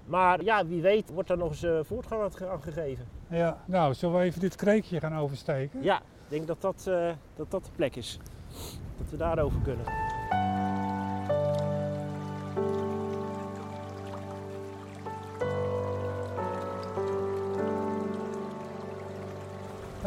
Maar 0.07 0.43
ja, 0.45 0.67
wie 0.67 0.83
weet 0.83 1.11
wordt 1.11 1.29
daar 1.29 1.39
nog 1.39 1.63
eens 1.63 1.87
voortgang 1.87 2.23
aan 2.23 2.33
ge- 2.33 2.49
aan 2.49 2.63
gegeven. 2.63 3.05
Ja. 3.31 3.63
Nou, 3.67 3.95
zullen 3.95 4.19
we 4.19 4.23
even 4.25 4.41
dit 4.41 4.55
kreekje 4.57 5.01
gaan 5.01 5.17
oversteken? 5.17 5.83
Ja, 5.83 5.97
ik 5.99 6.29
denk 6.29 6.47
dat 6.47 6.61
dat, 6.61 6.85
dat 7.37 7.51
dat 7.51 7.65
de 7.65 7.71
plek 7.77 7.97
is. 7.97 8.19
Dat 8.99 9.11
we 9.11 9.17
daarover 9.17 9.61
kunnen. 9.65 9.85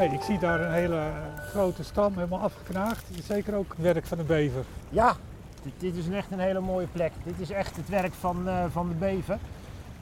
Hey, 0.01 0.09
ik 0.09 0.21
zie 0.21 0.39
daar 0.39 0.61
een 0.61 0.73
hele 0.73 1.01
grote 1.49 1.83
stam 1.83 2.13
helemaal 2.13 2.39
afgeknaagd. 2.39 3.05
Zeker 3.23 3.55
ook 3.55 3.75
werk 3.77 4.05
van 4.05 4.17
de 4.17 4.23
bever. 4.23 4.65
Ja, 4.89 5.15
dit, 5.63 5.73
dit 5.77 5.95
is 5.95 6.09
echt 6.09 6.31
een 6.31 6.39
hele 6.39 6.59
mooie 6.59 6.87
plek. 6.91 7.11
Dit 7.23 7.39
is 7.39 7.49
echt 7.49 7.75
het 7.75 7.89
werk 7.89 8.13
van, 8.13 8.47
eh, 8.47 8.63
van 8.71 8.87
de 8.87 8.93
bever. 8.93 9.37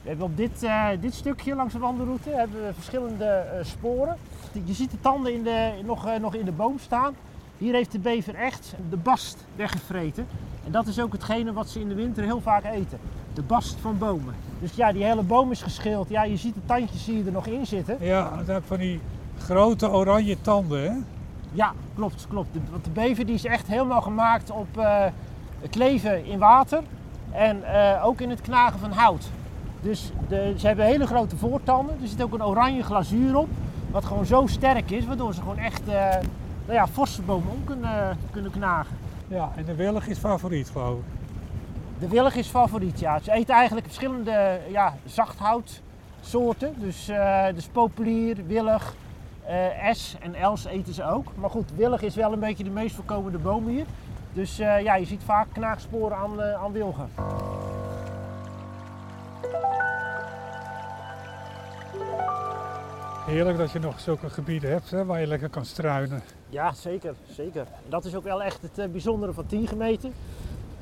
We 0.02 0.08
hebben 0.08 0.26
op 0.26 0.36
dit, 0.36 0.62
eh, 0.62 0.88
dit 1.00 1.14
stukje 1.14 1.54
langs 1.54 1.72
de 1.72 1.78
wandelroute 1.78 2.30
hebben 2.30 2.66
we 2.66 2.74
verschillende 2.74 3.24
eh, 3.24 3.64
sporen. 3.64 4.16
Je 4.64 4.72
ziet 4.72 4.90
de 4.90 5.00
tanden 5.00 5.32
in 5.32 5.42
de, 5.42 5.70
nog, 5.84 6.18
nog 6.20 6.34
in 6.34 6.44
de 6.44 6.52
boom 6.52 6.78
staan. 6.78 7.14
Hier 7.58 7.74
heeft 7.74 7.92
de 7.92 7.98
bever 7.98 8.34
echt 8.34 8.74
de 8.90 8.96
bast 8.96 9.44
weggevreten. 9.56 10.26
En 10.64 10.72
dat 10.72 10.86
is 10.86 11.00
ook 11.00 11.12
hetgene 11.12 11.52
wat 11.52 11.68
ze 11.68 11.80
in 11.80 11.88
de 11.88 11.94
winter 11.94 12.24
heel 12.24 12.40
vaak 12.40 12.64
eten. 12.64 12.98
De 13.34 13.42
bast 13.42 13.76
van 13.80 13.98
bomen. 13.98 14.34
Dus 14.60 14.74
ja, 14.74 14.92
die 14.92 15.04
hele 15.04 15.22
boom 15.22 15.50
is 15.50 15.62
geschild. 15.62 16.08
Ja, 16.08 16.24
je 16.24 16.36
ziet 16.36 16.54
de 16.54 16.64
tandjes 16.66 17.04
zie 17.04 17.16
je 17.16 17.24
er 17.24 17.32
nog 17.32 17.46
in 17.46 17.66
zitten. 17.66 17.96
Ja, 18.00 18.36
dat 18.36 18.46
heb 18.46 18.64
van 18.66 18.78
die 18.78 19.00
grote 19.40 19.90
oranje 19.90 20.40
tanden, 20.40 20.82
hè? 20.82 20.98
Ja, 21.52 21.72
klopt, 21.94 22.26
klopt. 22.28 22.52
De, 22.52 22.60
want 22.70 22.84
de 22.84 22.90
bever 22.90 23.26
die 23.26 23.34
is 23.34 23.44
echt 23.44 23.66
helemaal 23.66 24.00
gemaakt 24.00 24.50
op 24.50 24.78
eh, 24.78 25.04
het 25.60 25.74
leven 25.74 26.24
in 26.24 26.38
water 26.38 26.82
en 27.32 27.64
eh, 27.64 28.06
ook 28.06 28.20
in 28.20 28.30
het 28.30 28.40
knagen 28.40 28.78
van 28.78 28.92
hout. 28.92 29.30
Dus 29.80 30.12
de, 30.28 30.54
ze 30.56 30.66
hebben 30.66 30.84
hele 30.84 31.06
grote 31.06 31.36
voortanden. 31.36 31.96
Er 32.02 32.08
zit 32.08 32.22
ook 32.22 32.32
een 32.32 32.44
oranje 32.44 32.82
glazuur 32.82 33.36
op, 33.36 33.48
wat 33.90 34.04
gewoon 34.04 34.26
zo 34.26 34.46
sterk 34.46 34.90
is, 34.90 35.06
waardoor 35.06 35.34
ze 35.34 35.40
gewoon 35.40 35.58
echt 35.58 35.88
eh 35.88 36.16
nou 36.66 36.82
ja, 36.82 36.88
forse 36.88 37.22
bomen 37.22 37.52
om 37.52 37.64
kunnen, 37.64 38.18
kunnen 38.30 38.50
knagen. 38.50 38.96
Ja, 39.28 39.52
en 39.56 39.64
de 39.64 39.74
willig 39.74 40.08
is 40.08 40.18
favoriet, 40.18 40.68
geloof 40.68 40.98
ik. 40.98 41.04
De 41.98 42.08
willig 42.08 42.36
is 42.36 42.46
favoriet, 42.46 43.00
ja. 43.00 43.18
Ze 43.18 43.32
eten 43.32 43.54
eigenlijk 43.54 43.86
verschillende 43.86 44.60
ja, 44.70 44.96
zachthoutsoorten. 45.04 46.74
Dus, 46.78 47.10
dus 47.54 47.66
populier, 47.66 48.36
willig, 48.46 48.94
es 49.82 50.16
en 50.20 50.34
els 50.34 50.64
eten 50.64 50.94
ze 50.94 51.04
ook. 51.04 51.26
Maar 51.34 51.50
goed, 51.50 51.70
willig 51.76 52.02
is 52.02 52.14
wel 52.14 52.32
een 52.32 52.40
beetje 52.40 52.64
de 52.64 52.70
meest 52.70 52.94
voorkomende 52.94 53.38
boom 53.38 53.66
hier. 53.66 53.84
Dus 54.32 54.58
eh, 54.58 54.82
ja, 54.82 54.94
je 54.94 55.06
ziet 55.06 55.22
vaak 55.24 55.46
knaagsporen 55.52 56.16
aan, 56.16 56.42
eh, 56.42 56.62
aan 56.62 56.72
wilgen. 56.72 57.08
Heerlijk 63.26 63.58
dat 63.58 63.70
je 63.70 63.78
nog 63.78 64.00
zulke 64.00 64.30
gebieden 64.30 64.70
hebt 64.70 64.90
hè, 64.90 65.04
waar 65.04 65.20
je 65.20 65.26
lekker 65.26 65.48
kan 65.48 65.64
struinen. 65.64 66.22
Ja, 66.48 66.72
zeker, 66.72 67.14
zeker. 67.30 67.66
Dat 67.88 68.04
is 68.04 68.14
ook 68.14 68.24
wel 68.24 68.42
echt 68.42 68.62
het 68.62 68.78
eh, 68.78 68.88
bijzondere 68.88 69.32
van 69.32 69.46
10 69.46 69.66
gemeten. 69.66 70.12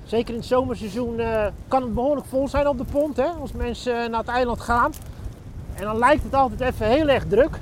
Zeker 0.04 0.30
in 0.30 0.40
het 0.40 0.48
zomerseizoen 0.48 1.20
eh, 1.20 1.46
kan 1.68 1.82
het 1.82 1.94
behoorlijk 1.94 2.26
vol 2.26 2.48
zijn 2.48 2.68
op 2.68 2.78
de 2.78 2.84
pont, 2.84 3.16
hè, 3.16 3.26
als 3.26 3.52
mensen 3.52 4.02
eh, 4.02 4.08
naar 4.08 4.20
het 4.20 4.28
eiland 4.28 4.60
gaan. 4.60 4.92
En 5.74 5.84
dan 5.84 5.98
lijkt 5.98 6.22
het 6.22 6.34
altijd 6.34 6.60
even 6.60 6.86
heel 6.86 7.08
erg 7.08 7.26
druk. 7.26 7.58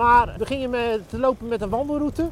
Maar 0.00 0.34
begin 0.38 0.60
je 0.60 0.68
met, 0.68 1.08
te 1.08 1.18
lopen 1.18 1.48
met 1.48 1.60
een 1.60 1.68
wandelroute, 1.68 2.28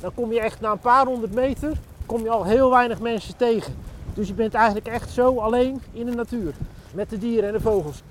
dan 0.00 0.14
kom 0.14 0.32
je 0.32 0.40
echt 0.40 0.60
na 0.60 0.70
een 0.70 0.78
paar 0.78 1.06
honderd 1.06 1.34
meter 1.34 1.72
kom 2.06 2.22
je 2.22 2.30
al 2.30 2.44
heel 2.44 2.70
weinig 2.70 3.00
mensen 3.00 3.36
tegen. 3.36 3.74
Dus 4.14 4.28
je 4.28 4.34
bent 4.34 4.54
eigenlijk 4.54 4.86
echt 4.86 5.10
zo 5.10 5.38
alleen 5.38 5.82
in 5.92 6.06
de 6.06 6.14
natuur. 6.14 6.54
Met 6.92 7.10
de 7.10 7.18
dieren 7.18 7.48
en 7.48 7.52
de 7.52 7.60
vogels. 7.60 8.02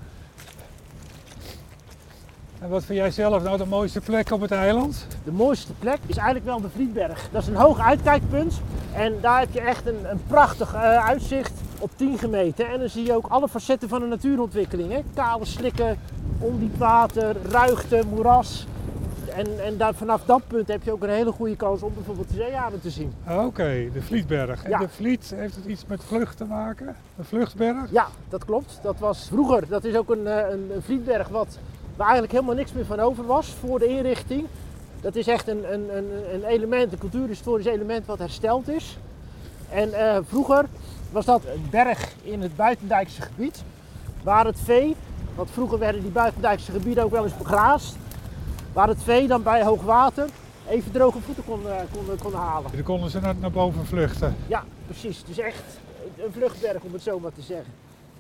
En 2.60 2.70
wat 2.70 2.84
vind 2.84 3.00
jij 3.00 3.12
zelf 3.12 3.44
nou 3.44 3.58
de 3.58 3.66
mooiste 3.66 4.02
plek 4.02 4.32
op 4.32 4.42
het 4.42 4.52
eiland? 4.52 5.08
De 5.24 5.32
mooiste 5.32 5.74
plek 5.74 6.00
is 6.06 6.16
eigenlijk 6.16 6.46
wel 6.46 6.62
de 6.62 6.70
Vlietberg. 6.70 7.30
Dat 7.32 7.42
is 7.42 7.48
een 7.48 7.56
hoog 7.56 7.80
uitkijkpunt. 7.80 8.62
En 8.94 9.14
daar 9.22 9.40
heb 9.40 9.54
je 9.54 9.62
echt 9.62 9.88
een, 9.88 10.10
een 10.10 10.22
prachtig 10.28 10.74
eh, 10.74 11.08
uitzicht 11.08 11.54
op 11.80 11.90
10 11.96 12.18
gemeten. 12.18 12.70
En 12.70 12.80
dan 12.80 12.90
zie 12.90 13.06
je 13.06 13.16
ook 13.16 13.28
alle 13.28 13.48
facetten 13.48 13.90
van 13.90 14.00
de 14.00 14.08
natuurontwikkeling. 14.08 14.92
Hè? 14.92 15.00
Kale 15.14 15.46
slikken, 15.46 16.00
ondiep 16.40 16.78
water, 16.78 17.36
ruigte, 17.50 18.04
moeras. 18.10 18.68
En, 19.40 19.66
en 19.66 19.78
daar, 19.78 19.94
vanaf 19.94 20.22
dat 20.26 20.42
punt 20.48 20.68
heb 20.68 20.84
je 20.84 20.92
ook 20.92 21.04
een 21.04 21.10
hele 21.10 21.32
goede 21.32 21.56
kans 21.56 21.82
om 21.82 21.94
bijvoorbeeld 21.94 22.30
de 22.30 22.36
zeearend 22.36 22.82
te 22.82 22.90
zien. 22.90 23.14
Oké, 23.30 23.90
de 23.94 24.02
Vlietberg. 24.02 24.64
En 24.64 24.80
de 24.80 24.90
Vliet, 24.90 25.34
heeft 25.36 25.56
het 25.56 25.66
iets 25.66 25.86
met 25.86 26.04
vlucht 26.04 26.38
te 26.38 26.46
maken? 26.46 26.96
De 27.16 27.24
vluchtberg? 27.24 27.92
Ja, 27.92 28.08
dat 28.30 28.46
klopt. 28.46 28.80
Dat 28.82 29.00
was 29.00 29.28
vroeger. 29.28 29.68
Dat 29.68 29.84
is 29.84 29.96
ook 29.96 30.10
een, 30.10 30.28
eh, 30.28 30.50
een, 30.50 30.72
een 30.76 30.82
vlietberg 30.82 31.28
wat, 31.28 31.58
waar 31.96 32.06
eigenlijk 32.06 32.32
helemaal 32.34 32.56
niks 32.56 32.74
meer 32.74 32.86
van 32.86 33.00
over 33.00 33.26
was 33.26 33.56
voor 33.60 33.80
de 33.80 33.88
inrichting. 33.88 34.46
Dat 35.02 35.16
is 35.16 35.28
echt 35.28 35.48
een, 35.48 35.74
een, 35.74 35.98
een, 35.98 36.34
een 36.34 36.44
element, 36.44 36.92
een 36.92 37.00
cultuurhistorisch 37.00 37.66
element 37.66 38.06
wat 38.06 38.20
hersteld 38.20 38.70
is. 38.70 38.98
En 39.70 39.94
eh, 39.94 40.18
vroeger 40.24 40.66
was 41.12 41.26
dat 41.26 41.42
een 41.46 41.68
berg 41.70 42.14
in 42.24 42.42
het 42.42 42.56
buitendijkse 42.56 43.22
gebied. 43.22 43.64
Waar 44.24 44.46
het 44.46 44.60
vee, 44.64 44.96
want 45.36 45.50
vroeger 45.52 45.80
werden 45.80 46.02
die 46.02 46.12
buitendijkse 46.12 46.72
gebieden 46.72 47.04
ook 47.04 47.12
wel 47.12 47.24
eens 47.24 47.38
begraasd. 47.38 47.96
Waar 48.74 48.88
het 48.88 49.04
vee 49.04 49.28
dan 49.28 49.44
bij 49.44 49.64
hoog 49.64 49.82
water 49.82 50.30
even 50.70 50.92
droge 50.92 51.20
voeten 51.22 51.44
kon, 51.46 51.68
eh, 51.68 51.76
kon, 51.94 52.18
kon 52.22 52.34
halen. 52.34 52.72
Dan 52.74 52.84
konden 52.84 53.10
ze 53.10 53.20
naar, 53.20 53.36
naar 53.36 53.52
boven 53.52 53.86
vluchten. 53.86 54.36
Ja, 54.48 54.64
precies. 54.86 55.24
Dus 55.24 55.38
echt 55.38 55.64
een 56.18 56.32
vluchtberg 56.32 56.84
om 56.84 56.94
het 56.94 57.02
zo 57.02 57.20
maar 57.20 57.34
te 57.34 57.42
zeggen. 57.42 57.74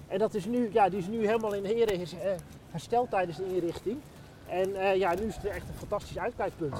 En 0.08 0.20
dat 0.20 0.34
is 0.34 0.46
nu, 0.46 0.70
ja, 0.74 0.90
die 0.90 1.00
is 1.00 1.08
nu 1.08 1.26
helemaal 1.26 1.54
in 1.54 1.66
heren 1.66 2.02
eh, 2.02 2.08
hersteld 2.72 3.10
tijdens 3.10 3.38
de 3.38 3.56
inrichting. 3.56 3.98
En 4.48 4.76
eh, 4.76 4.96
ja, 4.96 5.14
nu 5.14 5.28
is 5.28 5.36
het 5.36 5.46
echt 5.46 5.68
een 5.68 5.78
fantastisch 5.78 6.18
uitkijkpunt. 6.18 6.76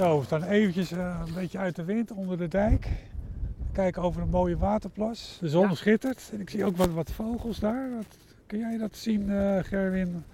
Zo, 0.00 0.18
we 0.18 0.24
staan 0.24 0.42
eventjes 0.42 0.92
eh, 0.92 1.20
een 1.26 1.34
beetje 1.34 1.58
uit 1.58 1.76
de 1.76 1.84
wind 1.84 2.12
onder 2.12 2.38
de 2.38 2.48
dijk. 2.48 2.88
Kijken 3.72 4.02
over 4.02 4.22
een 4.22 4.28
mooie 4.28 4.56
waterplas. 4.56 5.38
De 5.40 5.48
zon 5.48 5.68
Ja. 5.68 5.74
schittert. 5.74 6.30
En 6.32 6.40
ik 6.40 6.50
zie 6.50 6.64
ook 6.64 6.76
wat, 6.76 6.90
wat 6.90 7.10
vogels 7.10 7.58
daar. 7.58 7.90
Wat, 7.96 8.16
kun 8.46 8.58
jij 8.58 8.78
dat 8.78 8.96
zien, 8.96 9.30
eh, 9.30 9.64
Gerwin? 9.64 10.24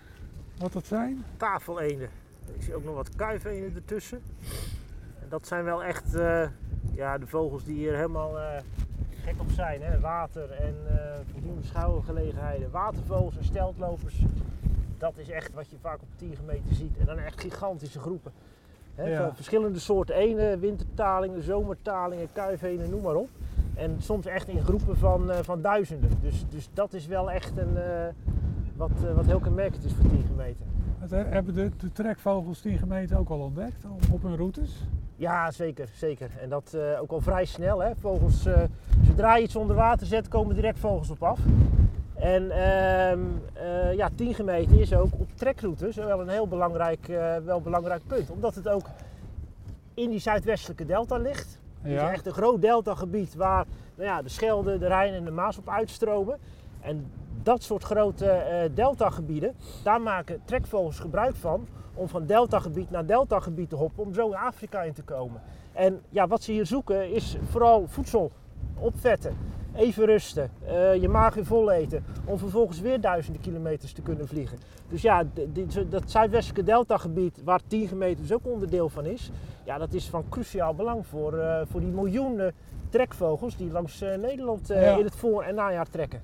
Wat 0.58 0.72
dat 0.72 0.86
zijn? 0.86 1.24
Tafeleenden. 1.36 2.08
Ik 2.54 2.62
zie 2.62 2.74
ook 2.74 2.84
nog 2.84 2.94
wat 2.94 3.16
kuifeenden 3.16 3.74
ertussen. 3.74 4.22
En 5.20 5.28
dat 5.28 5.46
zijn 5.46 5.64
wel 5.64 5.84
echt 5.84 6.14
eh, 6.14 6.48
ja, 6.94 7.18
de 7.18 7.26
vogels 7.26 7.64
die 7.64 7.76
hier 7.76 7.94
helemaal 7.94 8.40
eh, 8.40 8.60
gek 9.24 9.40
op 9.40 9.50
zijn. 9.50 9.82
Hè? 9.82 10.00
Water 10.00 10.50
en 10.50 10.74
eh, 10.88 11.18
voldoende 11.32 11.66
schouwgelegenheden. 11.66 12.70
Watervogels 12.70 13.36
en 13.36 13.44
steltlopers. 13.44 14.22
Dat 14.98 15.18
is 15.18 15.28
echt 15.30 15.54
wat 15.54 15.70
je 15.70 15.76
vaak 15.80 16.02
op 16.02 16.08
10 16.16 16.36
meter 16.46 16.74
ziet. 16.74 16.96
En 16.98 17.06
dan 17.06 17.18
echt 17.18 17.40
gigantische 17.40 18.00
groepen. 18.00 18.32
Hè, 18.96 19.04
Ja. 19.08 19.22
Van 19.24 19.34
verschillende 19.34 19.78
soorten 19.78 20.14
enen, 20.14 20.60
wintertalingen, 20.60 21.42
zomertalingen, 21.42 22.28
kuifenen, 22.32 22.90
noem 22.90 23.02
maar 23.02 23.14
op. 23.14 23.28
En 23.74 23.96
soms 23.98 24.26
echt 24.26 24.48
in 24.48 24.62
groepen 24.62 24.96
van, 24.96 25.30
eh, 25.30 25.38
van 25.42 25.60
duizenden. 25.62 26.10
Dus, 26.22 26.44
dus 26.48 26.68
dat 26.72 26.92
is 26.92 27.06
wel 27.06 27.30
echt 27.30 27.56
een, 27.58 27.76
eh, 27.76 28.06
wat, 28.76 28.90
eh, 29.06 29.14
wat 29.14 29.24
heel 29.26 29.38
kenmerkend 29.40 29.84
is 29.84 29.92
voor 29.92 30.08
10 30.10 30.24
meter. 30.36 30.64
Wat, 31.00 31.12
eh, 31.12 31.22
hebben 31.28 31.54
de, 31.54 31.70
de 31.76 31.92
trekvogels 31.92 32.60
10 32.60 32.78
gemeenten 32.78 33.18
ook 33.18 33.28
al 33.28 33.38
ontdekt 33.40 33.84
op- 34.12 34.22
hun 34.22 34.36
routes? 34.36 34.84
Ja, 35.16 35.50
zeker, 35.50 35.88
zeker. 35.94 36.30
En 36.40 36.48
dat 36.48 36.76
ook 37.00 37.10
al 37.10 37.20
vrij 37.20 37.44
snel. 37.44 37.82
Hè. 37.82 37.90
Vogels, 37.96 38.48
zodra 39.06 39.36
je 39.36 39.42
iets 39.42 39.56
onder 39.56 39.76
water 39.76 40.06
zet, 40.06 40.28
komen 40.28 40.54
direct 40.54 40.78
vogels 40.78 41.10
op 41.10 41.22
af. 41.22 41.38
En 42.18 42.42
uh, 42.42 43.12
uh, 43.12 43.92
ja, 43.96 44.08
10 44.14 44.34
gemeten 44.34 44.78
is 44.78 44.94
ook 44.94 45.12
op 45.12 45.28
trekroutes 45.34 45.96
wel 45.96 46.20
een 46.20 46.28
heel 46.28 46.48
belangrijk, 46.48 47.06
wel 47.44 47.60
belangrijk 47.60 48.02
punt. 48.06 48.30
Omdat 48.30 48.54
het 48.54 48.68
ook 48.68 48.86
in 49.94 50.10
die 50.10 50.18
zuidwestelijke 50.18 50.84
delta 50.84 51.16
ligt. 51.16 51.58
Het 51.80 51.92
is 51.92 52.00
echt 52.00 52.26
een 52.26 52.32
groot 52.32 52.60
deltagebied 52.60 53.34
waar 53.34 53.64
nou 53.94 54.08
ja, 54.08 54.22
de 54.22 54.28
Schelde, 54.28 54.78
de 54.78 54.86
Rijn 54.86 55.14
en 55.14 55.24
de 55.24 55.30
Maas 55.30 55.58
op 55.58 55.68
uitstromen. 55.68 56.38
En 56.80 57.12
dat 57.42 57.62
soort 57.62 57.82
grote 57.82 58.70
deltagebieden, 58.74 59.54
daar 59.82 60.00
maken 60.00 60.40
trekvogels 60.44 60.98
gebruik 60.98 61.36
van 61.36 61.66
om 61.96 62.08
van 62.08 62.26
deltagebied 62.26 62.90
naar 62.90 63.06
deltagebied 63.06 63.68
te 63.68 63.76
hoppen, 63.76 64.04
om 64.04 64.14
zo 64.14 64.28
in 64.28 64.36
Afrika 64.36 64.82
in 64.82 64.92
te 64.92 65.02
komen. 65.02 65.40
En 65.72 66.00
ja, 66.08 66.26
wat 66.26 66.42
ze 66.42 66.52
hier 66.52 66.66
zoeken 66.66 67.10
is 67.10 67.36
vooral 67.50 67.86
voedsel, 67.86 68.30
opvetten, 68.78 69.36
even 69.76 70.04
rusten, 70.04 70.50
uh, 70.68 70.94
je 70.94 71.08
maag 71.08 71.34
weer 71.34 71.44
vol 71.44 71.70
eten, 71.70 72.04
om 72.24 72.38
vervolgens 72.38 72.80
weer 72.80 73.00
duizenden 73.00 73.42
kilometers 73.42 73.92
te 73.92 74.02
kunnen 74.02 74.28
vliegen. 74.28 74.58
Dus 74.88 75.02
ja, 75.02 75.24
dat 75.88 76.10
zuidwestelijke 76.10 76.64
deltagebied, 76.64 77.40
waar 77.44 77.60
10 77.66 77.88
gemeten 77.88 78.22
dus 78.22 78.32
ook 78.32 78.46
onderdeel 78.46 78.88
van 78.88 79.04
is, 79.04 79.30
ja, 79.64 79.78
dat 79.78 79.92
is 79.92 80.06
van 80.08 80.24
cruciaal 80.28 80.74
belang 80.74 81.06
voor, 81.06 81.34
uh, 81.34 81.60
voor 81.70 81.80
die 81.80 81.90
miljoenen 81.90 82.54
trekvogels 82.88 83.56
die 83.56 83.70
langs 83.70 84.02
uh, 84.02 84.14
Nederland 84.14 84.70
in 84.70 85.04
het 85.04 85.16
voor- 85.16 85.42
en 85.42 85.54
najaar 85.54 85.88
trekken. 85.90 86.22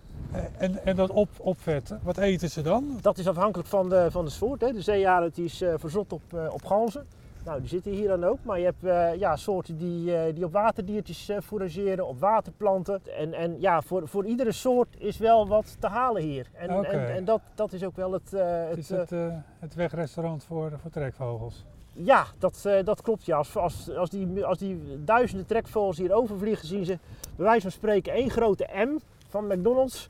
En, 0.59 0.85
en 0.85 0.97
dat 0.97 1.11
op, 1.11 1.29
opvetten, 1.38 2.01
wat 2.03 2.19
eten 2.19 2.51
ze 2.51 2.62
dan? 2.62 2.99
Dat 3.01 3.19
is 3.19 3.29
afhankelijk 3.29 3.69
van 3.69 3.88
de, 3.88 4.07
van 4.11 4.25
de 4.25 4.31
soort. 4.31 4.61
Hè. 4.61 4.73
De 4.73 4.83
zeearend 4.83 5.38
is 5.38 5.62
verzot 5.77 6.12
op, 6.12 6.23
op 6.53 6.65
ganzen. 6.65 7.07
Nou, 7.44 7.61
die 7.61 7.68
zitten 7.68 7.92
hier 7.92 8.09
dan 8.09 8.24
ook. 8.24 8.38
Maar 8.42 8.59
je 8.59 8.64
hebt 8.64 8.85
uh, 8.85 9.14
ja, 9.14 9.37
soorten 9.37 9.76
die, 9.76 10.33
die 10.33 10.44
op 10.44 10.52
waterdiertjes 10.52 11.31
fourageren, 11.42 12.07
op 12.07 12.20
waterplanten. 12.20 13.00
En, 13.16 13.33
en 13.35 13.61
ja, 13.61 13.83
voor, 13.83 14.09
voor 14.09 14.24
iedere 14.24 14.52
soort 14.52 14.88
is 14.98 15.18
wel 15.18 15.48
wat 15.48 15.76
te 15.81 15.87
halen 15.87 16.22
hier. 16.22 16.50
En, 16.52 16.76
okay. 16.76 16.90
en, 16.90 17.14
en, 17.14 17.24
dat, 17.24 17.40
dat 17.55 17.72
is 17.72 17.85
ook 17.85 17.96
wel 17.96 18.12
het... 18.12 18.31
het 18.31 18.78
is 18.78 18.88
het, 18.88 19.11
het 19.59 19.74
wegrestaurant 19.74 20.44
voor, 20.44 20.72
voor 20.81 20.90
trekvogels? 20.90 21.64
Ja, 21.92 22.24
dat, 22.38 22.68
dat 22.85 23.02
klopt. 23.02 23.24
Ja. 23.24 23.37
Als, 23.37 23.57
als, 23.57 23.96
als, 23.96 24.11
die, 24.11 24.44
als 24.44 24.59
die 24.59 25.05
duizenden 25.05 25.46
trekvogels 25.46 25.98
hier 25.98 26.12
overvliegen, 26.12 26.66
zien 26.66 26.85
ze 26.85 26.98
bij 27.37 27.46
wijze 27.46 27.61
van 27.62 27.70
spreken 27.70 28.12
één 28.12 28.31
grote 28.31 28.68
M 28.74 28.98
van 29.28 29.46
McDonald's 29.46 30.09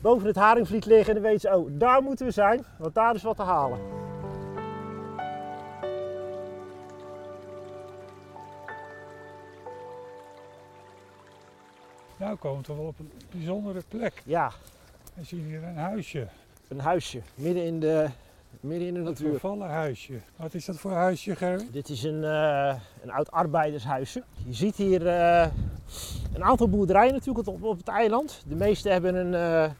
boven 0.00 0.26
het 0.26 0.36
haringvliet 0.36 0.86
liggen 0.86 1.14
en 1.14 1.22
dan 1.22 1.30
weten 1.30 1.50
ze, 1.50 1.56
oh, 1.56 1.70
daar 1.72 2.02
moeten 2.02 2.26
we 2.26 2.32
zijn, 2.32 2.64
want 2.78 2.94
daar 2.94 3.14
is 3.14 3.22
wat 3.22 3.36
te 3.36 3.42
halen. 3.42 4.07
Nou 12.18 12.36
komen 12.36 12.64
we 12.66 12.74
wel 12.74 12.84
op 12.84 12.98
een 12.98 13.10
bijzondere 13.30 13.82
plek. 13.88 14.22
Ja. 14.24 14.52
We 15.14 15.24
zien 15.24 15.44
hier 15.44 15.62
een 15.62 15.76
huisje. 15.76 16.28
Een 16.68 16.80
huisje, 16.80 17.20
midden 17.34 17.64
in 17.64 17.80
de, 17.80 18.08
midden 18.60 18.88
in 18.88 18.94
de 18.94 19.00
natuur. 19.00 19.26
Een 19.26 19.30
vervallen 19.32 19.68
huisje. 19.68 20.20
Wat 20.36 20.54
is 20.54 20.64
dat 20.64 20.76
voor 20.76 20.92
huisje, 20.92 21.36
Gerry? 21.36 21.68
Dit 21.72 21.88
is 21.88 22.02
een, 22.02 22.22
uh, 22.22 22.74
een 23.02 23.10
oud 23.10 23.30
arbeidershuisje. 23.30 24.22
Je 24.46 24.54
ziet 24.54 24.76
hier 24.76 25.06
uh, 25.06 25.46
een 26.34 26.44
aantal 26.44 26.68
boerderijen 26.68 27.12
natuurlijk 27.12 27.48
op, 27.48 27.62
op 27.62 27.78
het 27.78 27.88
eiland. 27.88 28.42
De 28.48 28.54
meeste 28.54 28.88
hebben 28.88 29.14
een, 29.14 29.32
uh, 29.32 29.70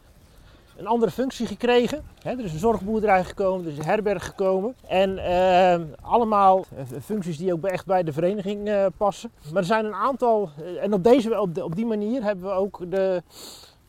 een 0.79 0.87
andere 0.87 1.11
functie 1.11 1.47
gekregen. 1.47 2.03
He, 2.21 2.31
er 2.31 2.43
is 2.43 2.53
een 2.53 2.59
zorgboerderij 2.59 3.23
gekomen, 3.23 3.65
er 3.65 3.71
is 3.71 3.77
een 3.77 3.83
herberg 3.83 4.25
gekomen. 4.25 4.75
En 4.87 5.17
uh, 5.17 5.85
allemaal 6.01 6.65
functies 7.03 7.37
die 7.37 7.53
ook 7.53 7.65
echt 7.65 7.85
bij 7.85 8.03
de 8.03 8.13
vereniging 8.13 8.67
uh, 8.67 8.85
passen. 8.97 9.31
Maar 9.51 9.61
er 9.61 9.67
zijn 9.67 9.85
een 9.85 9.93
aantal, 9.93 10.49
en 10.81 10.93
op, 10.93 11.03
deze, 11.03 11.41
op, 11.41 11.75
die 11.75 11.85
manier 11.85 12.23
hebben 12.23 12.45
we 12.45 12.51
ook 12.51 12.91
de, 12.91 13.23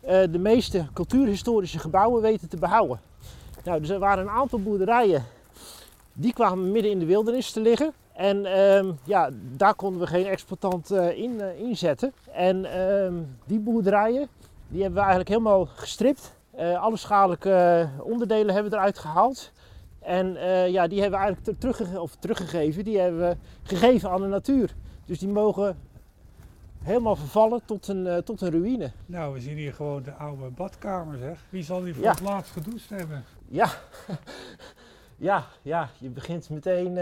uh, 0.05 0.11
de 0.31 0.39
meeste 0.39 0.87
cultuurhistorische 0.93 1.79
gebouwen 1.79 2.23
weten 2.23 2.49
te 2.49 2.57
behouden. 2.57 3.01
Nou, 3.65 3.81
dus 3.81 3.89
er 3.89 3.99
waren 3.99 4.25
een 4.25 4.31
aantal 4.31 4.59
boerderijen 4.59 5.25
die 6.13 6.33
kwamen 6.33 6.73
midden 6.73 6.91
in 6.91 6.99
de 6.99 7.07
wildernis 7.07 7.51
te 7.51 7.61
liggen. 7.61 7.93
En 8.13 8.37
uh, 8.45 8.93
ja, 9.05 9.31
daar 9.57 9.75
konden 9.75 10.01
we 10.01 10.07
geen 10.07 10.27
exploitant 10.27 10.91
in 11.15 11.41
inzetten. 11.59 12.13
En 12.33 12.65
ehm, 12.65 13.15
die 13.45 13.59
boerderijen, 13.59 14.29
die 14.69 14.83
hebben 14.83 14.99
we 14.99 15.07
eigenlijk 15.07 15.29
helemaal 15.29 15.67
gestript. 15.67 16.39
Uh, 16.59 16.83
alle 16.83 16.97
schadelijke 16.97 17.89
onderdelen 18.03 18.55
hebben 18.55 18.73
we 18.73 18.79
eruit 18.79 18.99
gehaald. 18.99 19.53
En 19.99 20.27
uh, 20.35 20.69
ja, 20.69 20.89
die 20.89 21.01
hebben 21.01 21.19
we 21.19 21.25
eigenlijk 21.25 21.61
terugge 21.61 22.01
of 22.01 22.17
teruggegeven. 22.17 22.85
Die 22.85 22.99
hebben 22.99 23.21
we 23.21 23.37
gegeven 23.63 24.11
aan 24.11 24.21
de 24.21 24.27
natuur. 24.27 24.75
Dus 25.05 25.19
die 25.19 25.29
mogen 25.29 25.79
helemaal 26.83 27.17
vervallen 27.17 27.61
tot 27.65 27.89
een, 27.89 28.07
uh, 28.07 28.17
tot 28.17 28.41
een 28.41 28.51
ruïne. 28.51 28.91
Nou, 29.07 29.33
we 29.33 29.41
zien 29.41 29.57
hier 29.57 29.75
gewoon 29.75 30.03
de 30.03 30.13
oude 30.13 30.51
badkamer, 30.51 31.19
zeg. 31.19 31.45
Wie 31.49 31.63
zal 31.63 31.83
die 31.83 31.95
voor 31.95 32.05
ja. 32.05 32.11
het 32.11 32.21
laatst 32.21 32.53
gedoucht 32.53 32.91
hebben? 32.91 33.25
Ja, 33.49 33.71
ja, 35.17 35.47
ja, 35.63 35.91
je 35.99 36.09
begint 36.09 36.51
meteen 36.51 36.99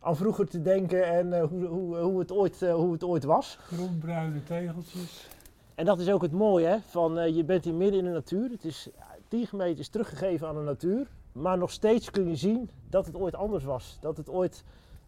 aan 0.00 0.16
vroeger 0.16 0.48
te 0.48 0.62
denken 0.62 1.04
en 1.04 1.40
hoe, 1.40 1.64
hoe, 1.64 1.96
hoe, 1.96 2.18
het 2.18 2.32
ooit, 2.32 2.60
hoe 2.60 2.92
het 2.92 3.04
ooit 3.04 3.24
was. 3.24 3.58
Groenbruine 3.60 4.42
tegeltjes. 4.42 5.28
En 5.74 5.84
dat 5.84 6.00
is 6.00 6.10
ook 6.10 6.22
het 6.22 6.32
mooie, 6.32 6.66
hè? 6.66 6.78
van 6.78 7.18
uh, 7.18 7.36
je 7.36 7.44
bent 7.44 7.64
hier 7.64 7.74
midden 7.74 7.98
in 7.98 8.04
de 8.04 8.10
natuur. 8.10 8.50
Het 8.50 8.64
is 8.64 8.88
10 9.28 9.48
meter 9.52 9.78
is 9.78 9.88
teruggegeven 9.88 10.48
aan 10.48 10.54
de 10.54 10.60
natuur. 10.60 11.06
Maar 11.32 11.58
nog 11.58 11.70
steeds 11.70 12.10
kun 12.10 12.28
je 12.28 12.36
zien 12.36 12.70
dat 12.88 13.06
het 13.06 13.16
ooit 13.16 13.34
anders 13.34 13.64
was. 13.64 13.98
Dat 14.00 14.16
het 14.16 14.28
ooit 14.28 14.64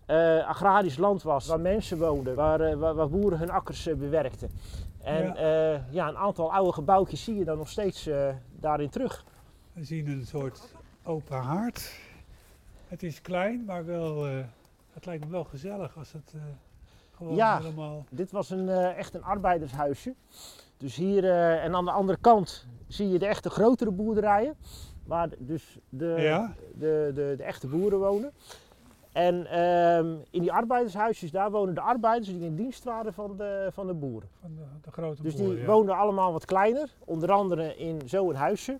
uh, 0.07 0.49
agrarisch 0.49 0.97
land 0.97 1.23
was, 1.23 1.47
waar 1.47 1.61
mensen 1.61 1.99
woonden, 1.99 2.35
waar, 2.35 2.61
uh, 2.61 2.75
waar, 2.75 2.95
waar 2.95 3.09
boeren 3.09 3.39
hun 3.39 3.51
akkers 3.51 3.85
bewerkten. 3.85 4.51
En 5.03 5.25
ja. 5.35 5.85
ja. 5.91 6.09
een 6.09 6.17
aantal 6.17 6.53
oude 6.53 6.73
gebouwtjes 6.73 7.25
zie 7.25 7.37
je 7.37 7.45
dan 7.45 7.59
nog 7.59 7.69
steeds 7.69 8.09
daarin 8.61 8.91
terug. 8.91 9.25
We 9.73 9.85
zien 9.85 10.09
een 10.09 10.27
soort 10.27 10.75
open 11.03 11.37
haard. 11.37 11.99
Het 12.89 13.03
is 13.03 13.21
klein, 13.21 13.65
maar 13.65 13.85
wel, 13.85 14.25
het 14.93 15.07
lijkt 15.07 15.25
me 15.25 15.31
wel 15.31 15.45
gezellig 15.45 15.97
als 15.97 16.13
het 16.13 16.35
gewoon 17.17 17.35
ja, 17.35 17.59
helemaal... 17.59 18.05
dit 18.11 18.31
was 18.31 18.51
een, 18.51 18.69
uh, 18.69 18.97
echt 18.97 19.15
een 19.15 19.25
arbeidershuisje. 19.25 20.15
Dus 20.77 20.97
hier 20.97 21.25
uh, 21.25 21.65
en 21.65 21.75
aan 21.75 21.85
de 21.85 21.91
andere 21.91 22.19
kant 22.21 22.67
zie 22.87 23.09
je 23.09 23.19
de 23.19 23.27
echte 23.27 23.51
grotere 23.51 23.91
boerderijen. 23.91 24.57
Waar 25.05 25.29
dus 25.39 25.79
de, 25.89 26.15
ja. 26.19 26.55
de, 26.75 27.11
de, 27.15 27.35
de, 27.37 27.43
echte 27.43 27.67
boeren 27.67 27.99
wonen. 27.99 28.33
En 29.13 29.61
um, 29.61 30.23
in 30.31 30.41
die 30.41 30.53
arbeidershuisjes, 30.53 31.31
daar 31.31 31.51
wonen 31.51 31.75
de 31.75 31.81
arbeiders 31.81 32.29
die 32.29 32.41
in 32.41 32.55
dienst 32.55 32.85
waren 32.85 33.15
van 33.15 33.37
de, 33.37 33.69
van 33.73 33.87
de 33.87 33.95
boeren. 33.95 34.29
Van 34.41 34.55
de, 34.55 34.63
de 34.83 34.91
grote 34.91 35.23
dus 35.23 35.35
boeren, 35.35 35.55
die 35.55 35.65
ja. 35.65 35.71
woonden 35.71 35.97
allemaal 35.97 36.33
wat 36.33 36.45
kleiner, 36.45 36.91
onder 37.05 37.33
andere 37.33 37.77
in 37.77 38.01
zo'n 38.05 38.35
huisje. 38.35 38.79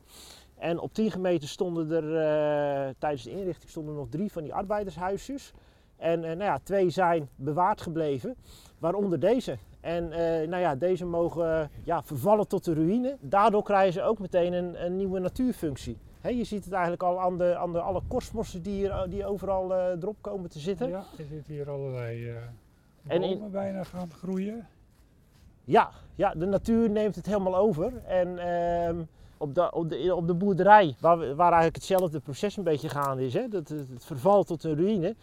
En 0.59 0.79
op 0.79 0.93
10 0.93 1.11
gemeenten 1.11 1.49
stonden 1.49 1.91
er 1.91 2.05
uh, 2.05 2.95
tijdens 2.99 3.23
de 3.23 3.31
inrichting 3.31 3.71
stonden 3.71 3.95
er 3.95 4.01
nog 4.01 4.09
drie 4.09 4.33
van 4.33 4.43
die 4.43 4.55
arbeidershuisjes. 4.55 5.53
En 5.97 6.19
uh, 6.19 6.27
nou 6.27 6.43
ja, 6.43 6.59
twee 6.63 6.91
zijn 6.91 7.29
bewaard 7.37 7.81
gebleven, 7.81 8.37
waaronder 8.79 9.21
deze. 9.21 9.59
En 9.81 10.05
uh, 10.05 10.49
nou 10.49 10.57
ja, 10.57 10.75
deze 10.75 11.05
mogen 11.05 11.71
ja, 11.85 12.03
vervallen 12.03 12.49
tot 12.49 12.65
de 12.65 12.75
ruïne. 12.75 13.17
Daardoor 13.21 13.63
krijgen 13.63 13.93
ze 13.93 14.03
ook 14.03 14.19
meteen 14.19 14.53
een, 14.53 14.85
een 14.85 14.97
nieuwe 14.97 15.19
natuurfunctie. 15.19 15.99
He, 16.21 16.29
je 16.29 16.45
ziet 16.45 16.65
het 16.65 16.73
eigenlijk 16.73 17.03
al 17.03 17.21
aan, 17.21 17.39
de, 17.39 17.57
aan 17.57 17.73
de, 17.73 17.81
alle 17.81 18.03
korstmossen 18.09 18.63
die, 18.63 18.75
hier, 18.75 19.07
die 19.09 19.27
overal 19.27 19.73
uh, 19.73 20.03
erop 20.03 20.17
komen 20.21 20.51
te 20.51 20.59
zitten. 20.59 20.89
Ja, 20.89 21.05
je 21.17 21.25
ziet 21.25 21.47
hier 21.47 21.71
allerlei 21.71 22.33
bomen 23.03 23.23
en 23.23 23.23
in, 23.23 23.51
bijna 23.51 23.85
gaan 23.85 24.11
groeien. 24.11 24.67
Ja, 25.65 25.91
ja, 26.15 26.35
de 26.35 26.47
natuur 26.47 26.91
neemt 26.91 27.15
het 27.15 27.27
helemaal 27.27 27.57
over. 27.57 27.93
En 28.05 28.39
ehm, 28.39 29.03
op, 29.37 29.55
de, 29.55 29.73
op, 29.73 29.89
de, 29.89 30.15
op 30.15 30.27
de 30.27 30.35
boerderij, 30.35 30.97
waar, 31.01 31.19
waar 31.19 31.53
eigenlijk 31.53 31.75
hetzelfde 31.75 32.21
proces 32.21 32.57
een 32.57 32.65
beetje 32.65 32.89
gaande 32.89 33.25
is, 33.25 33.35
hè, 33.35 33.49
dat, 33.49 33.69
het, 33.69 33.89
het 33.89 34.05
verval 34.05 34.45
tot 34.45 34.65
een 34.65 34.77
ruïne, 34.77 35.15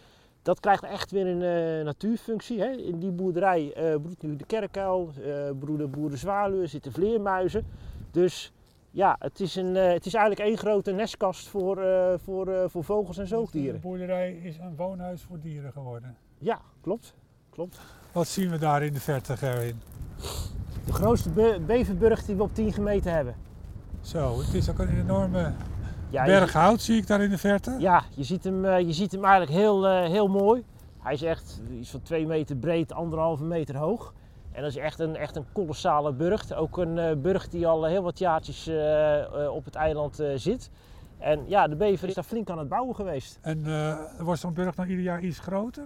dat 0.44 0.60
krijgt 0.60 0.82
echt 0.82 1.10
weer 1.10 1.26
een 1.26 1.40
uh, 1.78 1.84
natuurfunctie. 1.84 2.60
Hè. 2.60 2.70
In 2.70 2.98
die 2.98 3.10
boerderij 3.10 3.62
uh, 3.62 4.00
broedt 4.00 4.22
nu 4.22 4.36
de 4.36 4.44
kerkuil, 4.44 5.12
uh, 5.18 5.50
broeden 5.58 5.90
boerenzwaluwen, 5.90 6.68
zitten 6.68 6.92
vleermuizen. 6.92 7.66
Dus 8.10 8.52
ja, 8.90 9.16
het 9.18 9.40
is, 9.40 9.56
een, 9.56 9.74
het 9.74 10.06
is 10.06 10.14
eigenlijk 10.14 10.48
één 10.48 10.58
grote 10.58 10.92
nestkast 10.92 11.48
voor, 11.48 11.82
voor, 12.24 12.70
voor 12.70 12.84
vogels 12.84 13.18
en 13.18 13.26
zoogdieren. 13.26 13.74
De 13.74 13.80
boerderij 13.80 14.32
is 14.32 14.58
een 14.58 14.76
woonhuis 14.76 15.22
voor 15.22 15.40
dieren 15.40 15.72
geworden. 15.72 16.16
Ja, 16.38 16.60
klopt. 16.80 17.14
klopt. 17.50 17.80
Wat 18.12 18.28
zien 18.28 18.50
we 18.50 18.58
daar 18.58 18.82
in 18.82 18.92
de 18.92 19.00
verte, 19.00 19.36
Gerwin? 19.36 19.80
De 20.86 20.92
grootste 20.92 21.30
be 21.30 21.60
beverburg 21.66 22.24
die 22.24 22.36
we 22.36 22.42
op 22.42 22.54
10 22.54 22.72
gemeten 22.72 23.12
hebben. 23.12 23.34
Zo, 24.00 24.38
het 24.38 24.54
is 24.54 24.70
ook 24.70 24.78
een 24.78 25.00
enorme 25.00 25.52
ja, 26.14 26.24
berg 26.24 26.52
hout 26.52 26.80
zie 26.80 26.96
ik 26.96 27.06
daar 27.06 27.22
in 27.22 27.30
de 27.30 27.38
verte. 27.38 27.76
Ja, 27.78 28.04
je 28.10 28.24
ziet 28.24 28.44
hem, 28.44 28.64
uh, 28.64 28.80
je 28.80 28.92
ziet 28.92 29.12
hem 29.12 29.24
eigenlijk 29.24 29.52
heel, 29.58 29.86
uh, 29.86 30.04
heel 30.04 30.28
mooi. 30.28 30.64
Hij 30.98 31.12
is 31.12 31.22
echt 31.22 31.60
iets 31.78 31.90
van 31.90 32.02
2 32.02 32.26
meter 32.26 32.56
breed, 32.56 32.92
anderhalve 32.92 33.44
meter 33.44 33.76
hoog. 33.76 34.14
En 34.52 34.62
dat 34.62 34.70
is 34.70 34.76
echt 34.76 34.98
een, 34.98 35.16
echt 35.16 35.36
een 35.36 35.44
kolossale 35.52 36.12
burcht. 36.12 36.54
Ook 36.54 36.76
een 36.78 36.96
uh, 36.96 37.12
burcht 37.16 37.50
die 37.50 37.66
al 37.66 37.84
heel 37.84 38.02
wat 38.02 38.18
jaartjes 38.18 38.70
op 39.50 39.64
het 39.64 39.74
eiland 39.74 40.22
zit. 40.34 40.70
En 41.18 41.44
ja, 41.46 41.68
de 41.68 41.76
bever 41.76 42.08
is 42.08 42.14
daar 42.14 42.24
flink 42.24 42.50
aan 42.50 42.58
het 42.58 42.68
bouwen 42.68 42.94
geweest. 42.94 43.38
En 43.42 43.62
uh, 43.66 43.98
wordt 44.18 44.40
zo'n 44.40 44.52
burg 44.52 44.74
dan 44.74 44.88
ieder 44.88 45.04
jaar 45.04 45.20
iets 45.20 45.38
groter? 45.38 45.82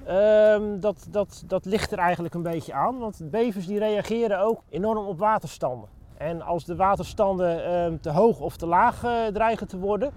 Um, 0.54 0.80
dat, 0.80 1.06
dat, 1.10 1.42
dat 1.46 1.64
ligt 1.64 1.92
er 1.92 1.98
eigenlijk 1.98 2.34
een 2.34 2.42
beetje 2.42 2.72
aan, 2.72 2.98
want 2.98 3.20
bevers 3.30 3.66
die 3.66 3.78
reageren 3.78 4.40
ook 4.40 4.62
enorm 4.68 5.06
op 5.06 5.18
waterstanden. 5.18 5.88
En 6.18 6.42
als 6.42 6.64
de 6.64 6.76
waterstanden 6.76 7.74
um, 7.74 8.00
te 8.00 8.10
hoog 8.10 8.40
of 8.40 8.56
te 8.56 8.66
laag 8.66 9.04
uh, 9.04 9.26
dreigen 9.26 9.68
te 9.68 9.78
worden, 9.78 10.12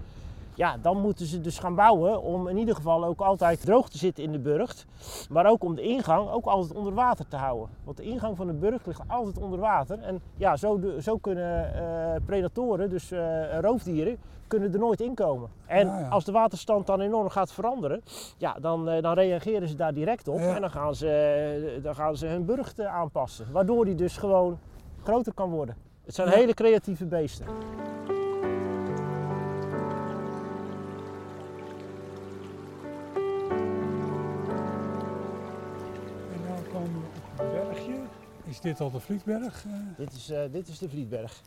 ja, 0.54 0.76
dan 0.82 1.00
moeten 1.00 1.26
ze 1.26 1.40
dus 1.40 1.58
gaan 1.58 1.74
bouwen 1.74 2.22
om 2.22 2.48
in 2.48 2.56
ieder 2.56 2.74
geval 2.74 3.04
ook 3.04 3.20
altijd 3.20 3.60
droog 3.60 3.88
te 3.88 3.98
zitten 3.98 4.24
in 4.24 4.32
de 4.32 4.38
burcht. 4.38 4.86
Maar 5.30 5.46
ook 5.46 5.64
om 5.64 5.74
de 5.74 5.82
ingang 5.82 6.30
ook 6.30 6.44
altijd 6.44 6.78
onder 6.78 6.94
water 6.94 7.28
te 7.28 7.36
houden. 7.36 7.68
Want 7.84 7.96
de 7.96 8.02
ingang 8.02 8.36
van 8.36 8.46
de 8.46 8.52
burcht 8.52 8.86
ligt 8.86 9.02
altijd 9.06 9.38
onder 9.38 9.58
water. 9.58 9.98
En 9.98 10.20
ja, 10.36 10.56
zo, 10.56 10.80
zo 11.00 11.16
kunnen 11.16 11.72
uh, 11.76 12.24
predatoren, 12.26 12.90
dus 12.90 13.12
uh, 13.12 13.58
roofdieren, 13.60 14.16
kunnen 14.46 14.72
er 14.72 14.78
nooit 14.78 15.00
inkomen. 15.00 15.48
En 15.66 15.86
ja. 15.86 16.08
als 16.08 16.24
de 16.24 16.32
waterstand 16.32 16.86
dan 16.86 17.00
enorm 17.00 17.28
gaat 17.28 17.52
veranderen, 17.52 18.02
ja, 18.36 18.56
dan, 18.60 18.88
uh, 18.88 19.02
dan 19.02 19.14
reageren 19.14 19.68
ze 19.68 19.76
daar 19.76 19.94
direct 19.94 20.28
op. 20.28 20.38
Ja. 20.38 20.54
En 20.54 20.60
dan 20.60 20.70
gaan, 20.70 20.94
ze, 20.94 21.80
dan 21.82 21.94
gaan 21.94 22.16
ze 22.16 22.26
hun 22.26 22.44
burcht 22.44 22.80
aanpassen. 22.80 23.46
Waardoor 23.52 23.84
die 23.84 23.94
dus 23.94 24.16
gewoon 24.16 24.58
groter 25.02 25.34
kan 25.34 25.50
worden. 25.50 25.76
Het 26.04 26.14
zijn 26.14 26.28
hele 26.28 26.54
creatieve 26.54 27.04
beesten. 27.04 27.46
Is 38.44 38.60
dit 38.60 38.80
al 38.80 38.90
de 38.90 39.00
Vlietberg? 39.00 39.64
Dit 39.96 40.12
is, 40.12 40.30
uh, 40.30 40.40
dit 40.50 40.68
is 40.68 40.78
de 40.78 40.88
Vlietberg. 40.88 41.40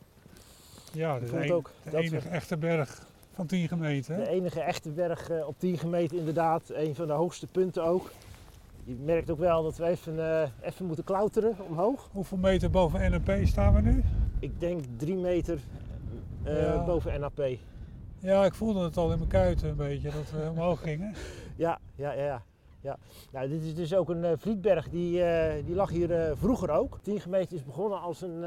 Ja, 0.92 1.18
dat 1.18 1.22
is 1.22 1.30
een, 1.30 1.52
ook, 1.52 1.70
de 1.90 1.96
enige 1.96 2.28
echte 2.28 2.56
berg 2.56 3.06
van 3.34 3.46
10 3.46 3.68
gemeten. 3.68 4.16
De 4.16 4.28
enige 4.28 4.60
echte 4.60 4.90
berg 4.90 5.30
op 5.46 5.54
10 5.58 5.78
gemeten 5.78 6.18
inderdaad. 6.18 6.62
Een 6.68 6.94
van 6.94 7.06
de 7.06 7.12
hoogste 7.12 7.46
punten 7.46 7.84
ook. 7.84 8.10
Je 8.86 8.96
merkt 8.96 9.30
ook 9.30 9.38
wel 9.38 9.62
dat 9.62 9.76
we 9.76 9.84
even, 9.86 10.14
uh, 10.14 10.42
even 10.60 10.86
moeten 10.86 11.04
klauteren 11.04 11.56
omhoog. 11.68 12.08
Hoeveel 12.12 12.38
meter 12.38 12.70
boven 12.70 13.10
NAP 13.10 13.46
staan 13.46 13.74
we 13.74 13.80
nu? 13.80 14.02
Ik 14.38 14.60
denk 14.60 14.84
3 14.96 15.16
meter 15.16 15.58
ja. 16.44 16.84
boven 16.84 17.20
NAP. 17.20 17.48
Ja, 18.18 18.44
ik 18.44 18.54
voelde 18.54 18.84
het 18.84 18.96
al 18.96 19.12
in 19.12 19.18
mijn 19.18 19.30
kuiten 19.30 19.68
een 19.68 19.76
beetje 19.76 20.10
dat 20.10 20.30
we 20.30 20.50
omhoog 20.50 20.80
gingen. 20.80 21.14
ja, 21.56 21.78
ja, 21.94 22.12
ja. 22.12 22.42
Ja, 22.80 22.98
nou, 23.32 23.48
dit 23.48 23.62
is 23.62 23.74
dus 23.74 23.94
ook 23.94 24.08
een 24.08 24.24
uh, 24.24 24.30
Vlietberg, 24.36 24.88
die, 24.88 25.18
uh, 25.18 25.52
die 25.64 25.74
lag 25.74 25.90
hier 25.90 26.36
vroeger 26.36 26.70
ook. 26.70 26.98
Tiengemeente 27.02 27.54
is 27.54 27.64
begonnen 27.64 28.00
als 28.00 28.22
een, 28.22 28.44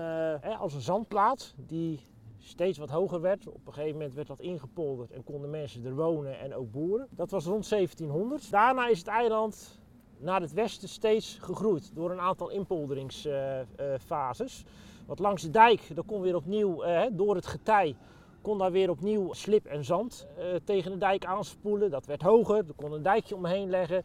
als 0.59 0.73
een 0.73 0.81
zandplaats 0.81 1.53
die 1.67 1.99
steeds 2.37 2.77
wat 2.77 2.89
hoger 2.89 3.21
werd. 3.21 3.47
Op 3.47 3.67
een 3.67 3.73
gegeven 3.73 3.97
moment 3.97 4.13
werd 4.13 4.27
dat 4.27 4.39
ingepolderd 4.39 5.11
en 5.11 5.23
konden 5.23 5.49
mensen 5.49 5.85
er 5.85 5.95
wonen 5.95 6.39
en 6.39 6.55
ook 6.55 6.71
boeren. 6.71 7.07
Dat 7.09 7.31
was 7.31 7.45
rond 7.45 7.69
1700. 7.69 8.51
Daarna 8.51 8.87
is 8.87 8.97
het 8.97 9.07
eiland 9.07 9.79
naar 10.19 10.41
het 10.41 10.53
westen 10.53 10.89
steeds 10.89 11.37
gegroeid 11.41 11.95
door 11.95 12.11
een 12.11 12.19
aantal 12.19 12.49
inpolderingsfases. 12.49 14.63
Want 15.05 15.19
langs 15.19 15.41
de 15.41 15.49
dijk, 15.49 15.95
daar 15.95 16.03
kon 16.03 16.21
weer 16.21 16.35
opnieuw 16.35 16.83
door 17.11 17.35
het 17.35 17.47
getij 17.47 17.95
kon 18.41 18.57
daar 18.57 18.71
weer 18.71 18.89
opnieuw 18.89 19.33
slip 19.33 19.65
en 19.65 19.85
zand 19.85 20.27
uh, 20.37 20.45
tegen 20.63 20.91
de 20.91 20.97
dijk 20.97 21.25
aanspoelen. 21.25 21.91
Dat 21.91 22.05
werd 22.05 22.21
hoger, 22.21 22.57
er 22.57 22.73
kon 22.75 22.93
een 22.93 23.03
dijkje 23.03 23.35
omheen 23.35 23.69
leggen. 23.69 24.03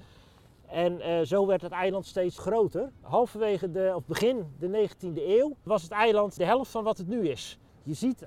En 0.66 0.98
uh, 0.98 1.20
zo 1.20 1.46
werd 1.46 1.62
het 1.62 1.72
eiland 1.72 2.06
steeds 2.06 2.38
groter. 2.38 2.90
Halverwege 3.00 3.70
de, 3.70 3.92
of 3.94 4.06
begin 4.06 4.54
de 4.58 4.88
19e 4.88 5.14
eeuw 5.14 5.56
was 5.62 5.82
het 5.82 5.90
eiland 5.90 6.36
de 6.36 6.44
helft 6.44 6.70
van 6.70 6.84
wat 6.84 6.98
het 6.98 7.06
nu 7.06 7.28
is. 7.28 7.58
Je 7.82 7.94
ziet 7.94 8.26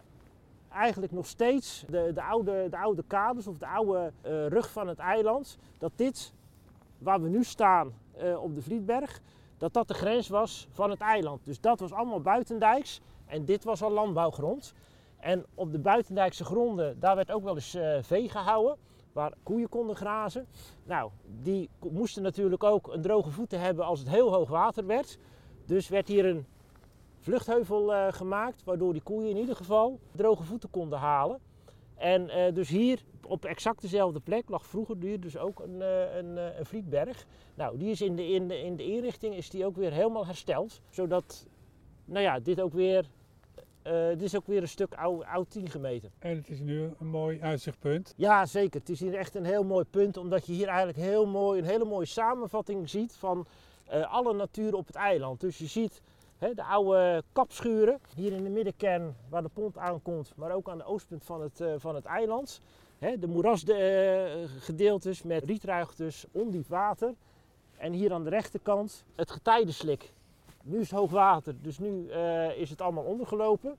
eigenlijk 0.71 1.12
nog 1.12 1.26
steeds 1.26 1.84
de, 1.89 2.12
de, 2.13 2.21
oude, 2.21 2.67
de 2.69 2.78
oude 2.78 3.04
kaders 3.08 3.47
of 3.47 3.58
de 3.58 3.67
oude 3.67 4.12
rug 4.47 4.71
van 4.71 4.88
het 4.88 5.00
eiland. 5.00 5.58
Dat 5.78 5.91
dit, 5.95 6.34
waar 6.97 7.21
we 7.21 7.29
nu 7.29 7.43
staan 7.43 7.93
uh, 8.23 8.43
op 8.43 8.55
de 8.55 8.62
Vlietberg, 8.62 9.21
dat 9.57 9.73
dat 9.73 9.88
de 9.88 9.93
grens 9.93 10.27
was 10.27 10.67
van 10.71 10.89
het 10.89 10.99
eiland. 10.99 11.45
Dus 11.45 11.60
dat 11.60 11.79
was 11.79 11.93
allemaal 11.93 12.21
buitendijks 12.21 13.01
en 13.25 13.45
dit 13.45 13.63
was 13.63 13.81
al 13.81 13.91
landbouwgrond. 13.91 14.73
En 15.19 15.45
op 15.55 15.71
de 15.71 15.79
buitendijkse 15.79 16.43
gronden, 16.43 16.99
daar 16.99 17.15
werd 17.15 17.31
ook 17.31 17.43
wel 17.43 17.55
eens 17.55 17.75
uh, 17.75 17.97
vee 18.01 18.29
gehouden 18.29 18.77
waar 19.12 19.33
koeien 19.43 19.69
konden 19.69 19.95
grazen. 19.95 20.47
Nou, 20.83 21.12
die 21.41 21.69
moesten 21.91 22.23
natuurlijk 22.23 22.63
ook 22.63 22.88
een 22.93 23.01
droge 23.01 23.29
voeten 23.29 23.60
hebben 23.60 23.86
als 23.86 23.99
het 23.99 24.10
heel 24.10 24.33
hoog 24.33 24.49
water 24.49 24.86
werd. 24.86 25.17
Dus 25.65 25.88
werd 25.88 26.07
hier 26.07 26.25
een 26.25 26.45
vluchtheuvel 27.19 27.93
uh, 27.93 28.07
gemaakt, 28.10 28.63
waardoor 28.63 28.93
die 28.93 29.01
koeien 29.01 29.29
in 29.29 29.38
ieder 29.38 29.55
geval 29.55 29.99
droge 30.12 30.43
voeten 30.43 30.69
konden 30.69 30.99
halen. 30.99 31.39
En 31.97 32.21
uh, 32.21 32.53
dus 32.53 32.69
hier 32.69 32.99
op 33.27 33.45
exact 33.45 33.81
dezelfde 33.81 34.19
plek 34.19 34.49
lag 34.49 34.65
vroeger 34.65 34.95
hier 34.99 35.19
dus 35.19 35.38
ook 35.38 35.60
een, 35.60 35.75
uh, 35.75 36.15
een, 36.15 36.38
een 36.38 36.65
Vlietberg. 36.65 37.25
Nou, 37.55 37.77
die 37.77 37.89
is 37.89 38.01
in 38.01 38.15
de, 38.15 38.27
in, 38.27 38.47
de, 38.47 38.60
in 38.60 38.75
de 38.75 38.83
inrichting 38.83 39.36
is 39.36 39.49
die 39.49 39.65
ook 39.65 39.75
weer 39.75 39.91
helemaal 39.91 40.25
hersteld. 40.25 40.81
Zodat 40.89 41.47
nou 42.05 42.23
ja, 42.23 42.39
dit 42.39 42.62
ook 42.62 42.73
weer 42.73 43.05
uh, 43.88 44.07
dit 44.07 44.21
is 44.21 44.36
ook 44.36 44.47
weer 44.47 44.62
een 44.62 44.67
stuk 44.67 44.93
oud, 44.93 45.23
oud 45.23 45.49
10 45.49 45.69
gemeten. 45.69 46.12
En 46.19 46.36
het 46.36 46.49
is 46.49 46.60
nu 46.60 46.89
een 46.99 47.07
mooi 47.07 47.41
uitzichtpunt. 47.41 48.13
Ja, 48.17 48.45
zeker. 48.45 48.79
Het 48.79 48.89
is 48.89 48.99
hier 48.99 49.13
echt 49.13 49.36
een 49.36 49.45
heel 49.45 49.63
mooi 49.63 49.86
punt, 49.86 50.17
omdat 50.17 50.45
je 50.45 50.53
hier 50.53 50.67
eigenlijk 50.67 50.97
heel 50.97 51.25
mooi, 51.25 51.60
een 51.60 51.65
hele 51.65 51.86
mooie 51.86 52.05
samenvatting 52.05 52.89
ziet 52.89 53.13
van 53.13 53.47
uh, 53.93 54.13
alle 54.13 54.33
natuur 54.33 54.75
op 54.75 54.88
het 54.88 54.95
eiland. 54.95 55.39
Dus 55.39 55.57
je 55.57 55.67
ziet 55.67 56.01
de 56.39 56.63
oude 56.63 57.23
kapschuren 57.32 58.00
hier 58.15 58.32
in 58.32 58.43
de 58.43 58.50
middenkern 58.50 59.15
waar 59.30 59.41
de 59.41 59.50
pont 59.54 59.78
aankomt, 59.78 60.34
maar 60.36 60.52
ook 60.52 60.69
aan 60.69 60.78
de 60.78 60.86
oostpunt 60.86 61.23
van 61.23 61.41
het, 61.41 61.60
uh, 61.60 61.73
van 61.78 61.95
het 61.95 62.06
eiland. 62.06 62.62
De 63.00 63.28
moerasgedeeltes 63.28 65.23
met 65.23 65.43
rietruigtes, 65.43 66.26
ondiep 66.32 66.67
water. 66.67 67.13
En 67.78 67.93
hier 67.93 68.13
aan 68.13 68.23
de 68.23 68.30
rechterkant 68.30 69.06
het 69.15 69.32
getijdenslik. 69.32 70.13
Nu 70.63 70.80
is 70.80 70.89
het 70.89 71.00
hoog 71.00 71.12
water, 71.12 71.56
dus 71.62 71.80
nu 71.80 72.08
uh, 72.10 72.58
is 72.58 72.69
het 72.69 72.82
allemaal 72.82 73.04
ondergelopen. 73.04 73.78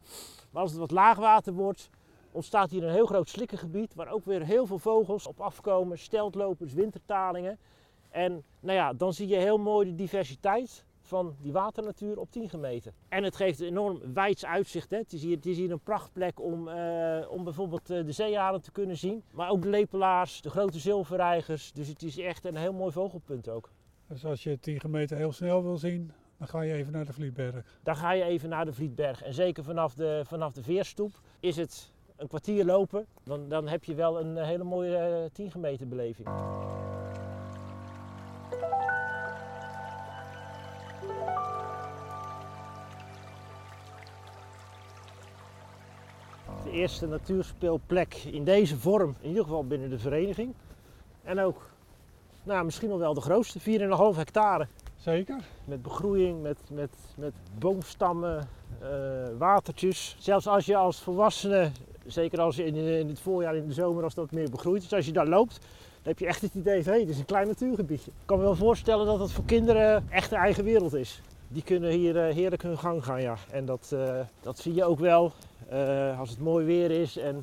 Maar 0.50 0.62
als 0.62 0.70
het 0.70 0.80
wat 0.80 0.90
laag 0.90 1.18
water 1.18 1.52
wordt, 1.52 1.90
ontstaat 2.32 2.70
hier 2.70 2.84
een 2.84 2.92
heel 2.92 3.06
groot 3.06 3.28
slikkengebied 3.28 3.94
waar 3.94 4.08
ook 4.08 4.24
weer 4.24 4.44
heel 4.44 4.66
veel 4.66 4.78
vogels 4.78 5.26
op 5.26 5.40
afkomen, 5.40 5.98
steltlopers, 5.98 6.72
wintertalingen. 6.72 7.58
En 8.10 8.44
nou 8.60 8.76
ja, 8.76 8.92
dan 8.92 9.12
zie 9.12 9.28
je 9.28 9.36
heel 9.36 9.58
mooi 9.58 9.88
de 9.88 9.94
diversiteit 9.94 10.84
van 11.08 11.36
die 11.40 11.52
waternatuur 11.52 12.18
op 12.18 12.30
10 12.30 12.48
gemeten. 12.48 12.92
En 13.08 13.22
het 13.22 13.36
geeft 13.36 13.60
een 13.60 13.66
enorm 13.66 14.00
wijds 14.14 14.44
uitzicht. 14.46 14.90
Hè. 14.90 14.96
Het, 14.96 15.12
is 15.12 15.22
hier, 15.22 15.36
het 15.36 15.46
is 15.46 15.56
hier 15.56 15.70
een 15.70 15.80
prachtplek 15.80 16.40
om, 16.40 16.68
uh, 16.68 17.30
om 17.30 17.44
bijvoorbeeld 17.44 17.90
uh, 17.90 18.04
de 18.04 18.12
zeeharen 18.12 18.62
te 18.62 18.72
kunnen 18.72 18.96
zien. 18.96 19.22
Maar 19.32 19.50
ook 19.50 19.62
de 19.62 19.68
lepelaars, 19.68 20.40
de 20.42 20.50
grote 20.50 20.78
zilverreigers. 20.78 21.72
Dus 21.72 21.88
het 21.88 22.02
is 22.02 22.18
echt 22.18 22.44
een 22.44 22.56
heel 22.56 22.72
mooi 22.72 22.92
vogelpunt 22.92 23.48
ook. 23.48 23.70
Dus 24.06 24.24
als 24.24 24.42
je 24.42 24.60
10 24.60 24.80
gemeten 24.80 25.16
heel 25.16 25.32
snel 25.32 25.62
wil 25.62 25.76
zien, 25.76 26.12
dan 26.38 26.48
ga 26.48 26.60
je 26.60 26.72
even 26.72 26.92
naar 26.92 27.04
de 27.04 27.12
Vlietberg. 27.12 27.78
Dan 27.82 27.96
ga 27.96 28.12
je 28.12 28.24
even 28.24 28.48
naar 28.48 28.64
de 28.64 28.72
Vlietberg. 28.72 29.22
En 29.22 29.34
zeker 29.34 29.64
vanaf 29.64 29.94
de, 29.94 30.22
vanaf 30.24 30.52
de 30.52 30.62
Veerstoep 30.62 31.20
is 31.40 31.56
het 31.56 31.92
een 32.16 32.28
kwartier 32.28 32.64
lopen. 32.64 33.06
Dan, 33.24 33.48
dan 33.48 33.68
heb 33.68 33.84
je 33.84 33.94
wel 33.94 34.20
een 34.20 34.36
hele 34.36 34.64
mooie 34.64 35.22
uh, 35.22 35.30
10 35.32 35.50
gemeten 35.50 35.88
beleving. 35.88 36.28
De 46.70 46.74
eerste 46.74 47.06
natuurspeelplek 47.06 48.14
in 48.14 48.44
deze 48.44 48.76
vorm, 48.76 49.14
in 49.20 49.28
ieder 49.28 49.44
geval 49.44 49.66
binnen 49.66 49.90
de 49.90 49.98
vereniging. 49.98 50.54
En 51.22 51.40
ook 51.40 51.70
nou, 52.42 52.64
misschien 52.64 52.88
nog 52.88 52.98
wel 52.98 53.14
de 53.14 53.20
grootste, 53.20 53.60
4,5 53.60 54.16
hectare. 54.16 54.66
Zeker. 54.96 55.36
Met 55.64 55.82
begroeiing, 55.82 56.42
met, 56.42 56.58
met, 56.70 56.90
met 57.16 57.32
boomstammen, 57.58 58.48
uh, 58.82 58.88
watertjes. 59.38 60.16
Zelfs 60.18 60.46
als 60.46 60.66
je 60.66 60.76
als 60.76 61.00
volwassene, 61.00 61.70
zeker 62.06 62.40
als 62.40 62.56
je 62.56 62.64
in, 62.64 62.74
in, 62.74 63.08
het 63.08 63.20
voorjaar, 63.20 63.56
in 63.56 63.66
de 63.66 63.72
zomer, 63.72 64.04
als 64.04 64.14
dat 64.14 64.30
meer 64.30 64.50
begroeid 64.50 64.82
is, 64.82 64.92
als 64.92 65.06
je 65.06 65.12
daar 65.12 65.28
loopt, 65.28 65.60
dan 65.60 66.02
heb 66.02 66.18
je 66.18 66.26
echt 66.26 66.40
het 66.40 66.54
idee 66.54 66.82
van 66.82 66.92
hé, 66.92 66.98
hey, 66.98 67.06
dit 67.06 67.14
is 67.14 67.20
een 67.20 67.26
klein 67.26 67.46
natuurgebiedje. 67.46 68.10
Ik 68.10 68.26
kan 68.26 68.36
me 68.36 68.44
wel 68.44 68.54
voorstellen 68.54 69.06
dat 69.06 69.20
het 69.20 69.32
voor 69.32 69.44
kinderen 69.44 70.06
echt 70.10 70.32
een 70.32 70.38
eigen 70.38 70.64
wereld 70.64 70.94
is. 70.94 71.22
Die 71.48 71.62
kunnen 71.62 71.90
hier 71.90 72.28
uh, 72.28 72.34
heerlijk 72.34 72.62
hun 72.62 72.78
gang 72.78 73.04
gaan, 73.04 73.22
ja. 73.22 73.36
En 73.50 73.64
dat, 73.64 73.90
uh, 73.94 74.20
dat 74.42 74.58
zie 74.58 74.74
je 74.74 74.84
ook 74.84 74.98
wel 74.98 75.32
als 76.18 76.30
het 76.30 76.38
mooi 76.38 76.66
weer 76.66 76.90
is 76.90 77.16
en 77.16 77.36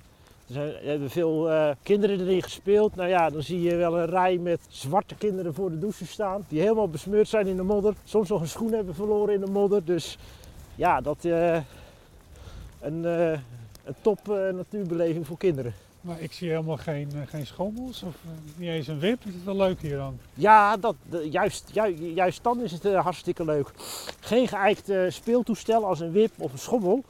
er, 0.47 0.53
zijn, 0.53 0.67
er 0.67 0.89
hebben 0.89 1.09
veel 1.09 1.49
kinderen 1.83 2.19
erin 2.19 2.43
gespeeld. 2.43 2.95
Nou 2.95 3.09
ja, 3.09 3.29
dan 3.29 3.41
zie 3.43 3.61
je 3.61 3.75
wel 3.75 3.97
een 3.97 4.05
rij 4.05 4.37
met 4.37 4.59
zwarte 4.69 5.15
kinderen 5.15 5.53
voor 5.53 5.69
de 5.69 5.79
douche 5.79 6.05
staan. 6.05 6.45
Die 6.47 6.61
helemaal 6.61 6.89
besmeurd 6.89 7.27
zijn 7.27 7.47
in 7.47 7.55
de 7.55 7.63
modder. 7.63 7.93
Soms 8.03 8.29
nog 8.29 8.41
een 8.41 8.47
schoen 8.47 8.71
hebben 8.71 8.95
verloren 8.95 9.33
in 9.33 9.39
de 9.39 9.51
modder. 9.51 9.85
Dus 9.85 10.17
ja, 10.75 11.01
dat 11.01 11.23
uh, 11.23 11.55
een, 12.81 13.03
uh, 13.03 13.31
een 13.83 13.95
top 14.01 14.19
natuurbeleving 14.53 15.27
voor 15.27 15.37
kinderen. 15.37 15.73
Maar 16.05 16.19
ik 16.19 16.33
zie 16.33 16.49
helemaal 16.49 16.77
geen, 16.77 17.11
geen 17.25 17.45
schommels 17.45 18.03
of 18.03 18.15
niet 18.55 18.69
eens 18.69 18.87
een 18.87 18.99
wip. 18.99 19.19
Is 19.25 19.33
het 19.33 19.43
wel 19.43 19.55
leuk 19.55 19.81
hier 19.81 19.97
dan? 19.97 20.17
Ja, 20.33 20.77
dat, 20.77 20.95
juist, 21.29 21.69
juist, 22.13 22.43
dan 22.43 22.61
is 22.61 22.71
het 22.71 22.93
hartstikke 22.93 23.45
leuk. 23.45 23.71
Geen 24.19 24.47
geëikt 24.47 24.91
speeltoestel 25.07 25.85
als 25.85 25.99
een 25.99 26.11
wip 26.11 26.31
of 26.37 26.51
een 26.51 26.57
schommel. 26.57 27.03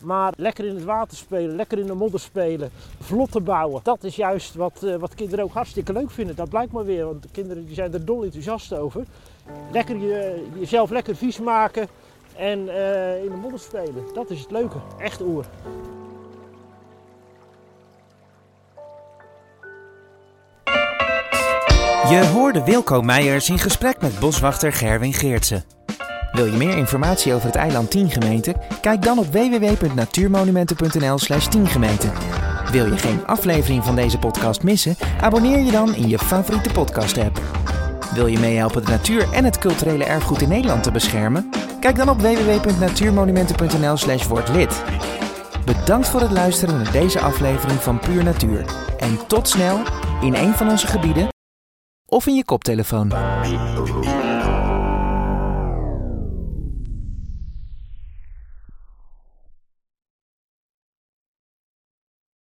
Maar 0.00 0.32
lekker 0.36 0.64
in 0.64 0.74
het 0.74 0.84
water 0.84 1.16
spelen, 1.16 1.56
lekker 1.56 1.78
in 1.78 1.86
de 1.86 1.94
modder 1.94 2.20
spelen, 2.20 2.70
vlotten 3.00 3.44
bouwen. 3.44 3.80
Dat 3.82 4.04
is 4.04 4.16
juist 4.16 4.54
wat, 4.54 4.86
wat 4.98 5.14
kinderen 5.14 5.44
ook 5.44 5.52
hartstikke 5.52 5.92
leuk 5.92 6.10
vinden. 6.10 6.36
Dat 6.36 6.48
blijkt 6.48 6.72
maar 6.72 6.84
weer, 6.84 7.04
want 7.04 7.22
de 7.22 7.28
kinderen 7.32 7.66
die 7.66 7.74
zijn 7.74 7.92
er 7.92 8.04
dol 8.04 8.24
enthousiast 8.24 8.74
over. 8.74 9.04
Lekker 9.72 9.96
je, 9.96 10.46
jezelf 10.58 10.90
lekker 10.90 11.16
vies 11.16 11.38
maken 11.38 11.88
en 12.36 12.58
in 13.22 13.30
de 13.30 13.38
modder 13.40 13.60
spelen. 13.60 14.04
Dat 14.14 14.30
is 14.30 14.40
het 14.40 14.50
leuke. 14.50 14.78
Echt 14.98 15.20
oer. 15.20 15.46
Je 22.10 22.26
hoorde 22.26 22.64
Wilco 22.64 23.02
Meijers 23.02 23.48
in 23.48 23.58
gesprek 23.58 24.00
met 24.00 24.18
boswachter 24.18 24.72
Gerwin 24.72 25.12
Geertsen. 25.12 25.64
Wil 26.32 26.46
je 26.46 26.56
meer 26.56 26.76
informatie 26.76 27.34
over 27.34 27.46
het 27.46 27.56
eiland 27.56 27.90
Tiengemeente? 27.90 28.54
Kijk 28.80 29.02
dan 29.02 29.18
op 29.18 29.26
www.natuurmonumenten.nl 29.26 31.18
slash 31.18 31.46
tiengemeente. 31.46 32.10
Wil 32.70 32.86
je 32.86 32.98
geen 32.98 33.26
aflevering 33.26 33.84
van 33.84 33.94
deze 33.94 34.18
podcast 34.18 34.62
missen? 34.62 34.96
Abonneer 35.20 35.58
je 35.58 35.70
dan 35.70 35.94
in 35.94 36.08
je 36.08 36.18
favoriete 36.18 36.70
podcast 36.70 37.18
app. 37.18 37.40
Wil 38.14 38.26
je 38.26 38.38
meehelpen 38.38 38.84
de 38.84 38.90
natuur 38.90 39.32
en 39.32 39.44
het 39.44 39.58
culturele 39.58 40.04
erfgoed 40.04 40.42
in 40.42 40.48
Nederland 40.48 40.82
te 40.82 40.90
beschermen? 40.90 41.50
Kijk 41.80 41.96
dan 41.96 42.08
op 42.08 42.20
www.natuurmonumenten.nl 42.20 43.96
slash 43.96 44.26
word 44.26 44.48
lid. 44.48 44.82
Bedankt 45.64 46.08
voor 46.08 46.20
het 46.20 46.30
luisteren 46.32 46.76
naar 46.76 46.92
deze 46.92 47.20
aflevering 47.20 47.80
van 47.80 47.98
Puur 47.98 48.24
Natuur. 48.24 48.64
En 48.98 49.26
tot 49.26 49.48
snel 49.48 49.78
in 50.20 50.34
een 50.34 50.54
van 50.54 50.70
onze 50.70 50.86
gebieden 50.86 51.28
of 52.10 52.26
in 52.26 52.34
je 52.34 52.44
koptelefoon. 52.44 53.08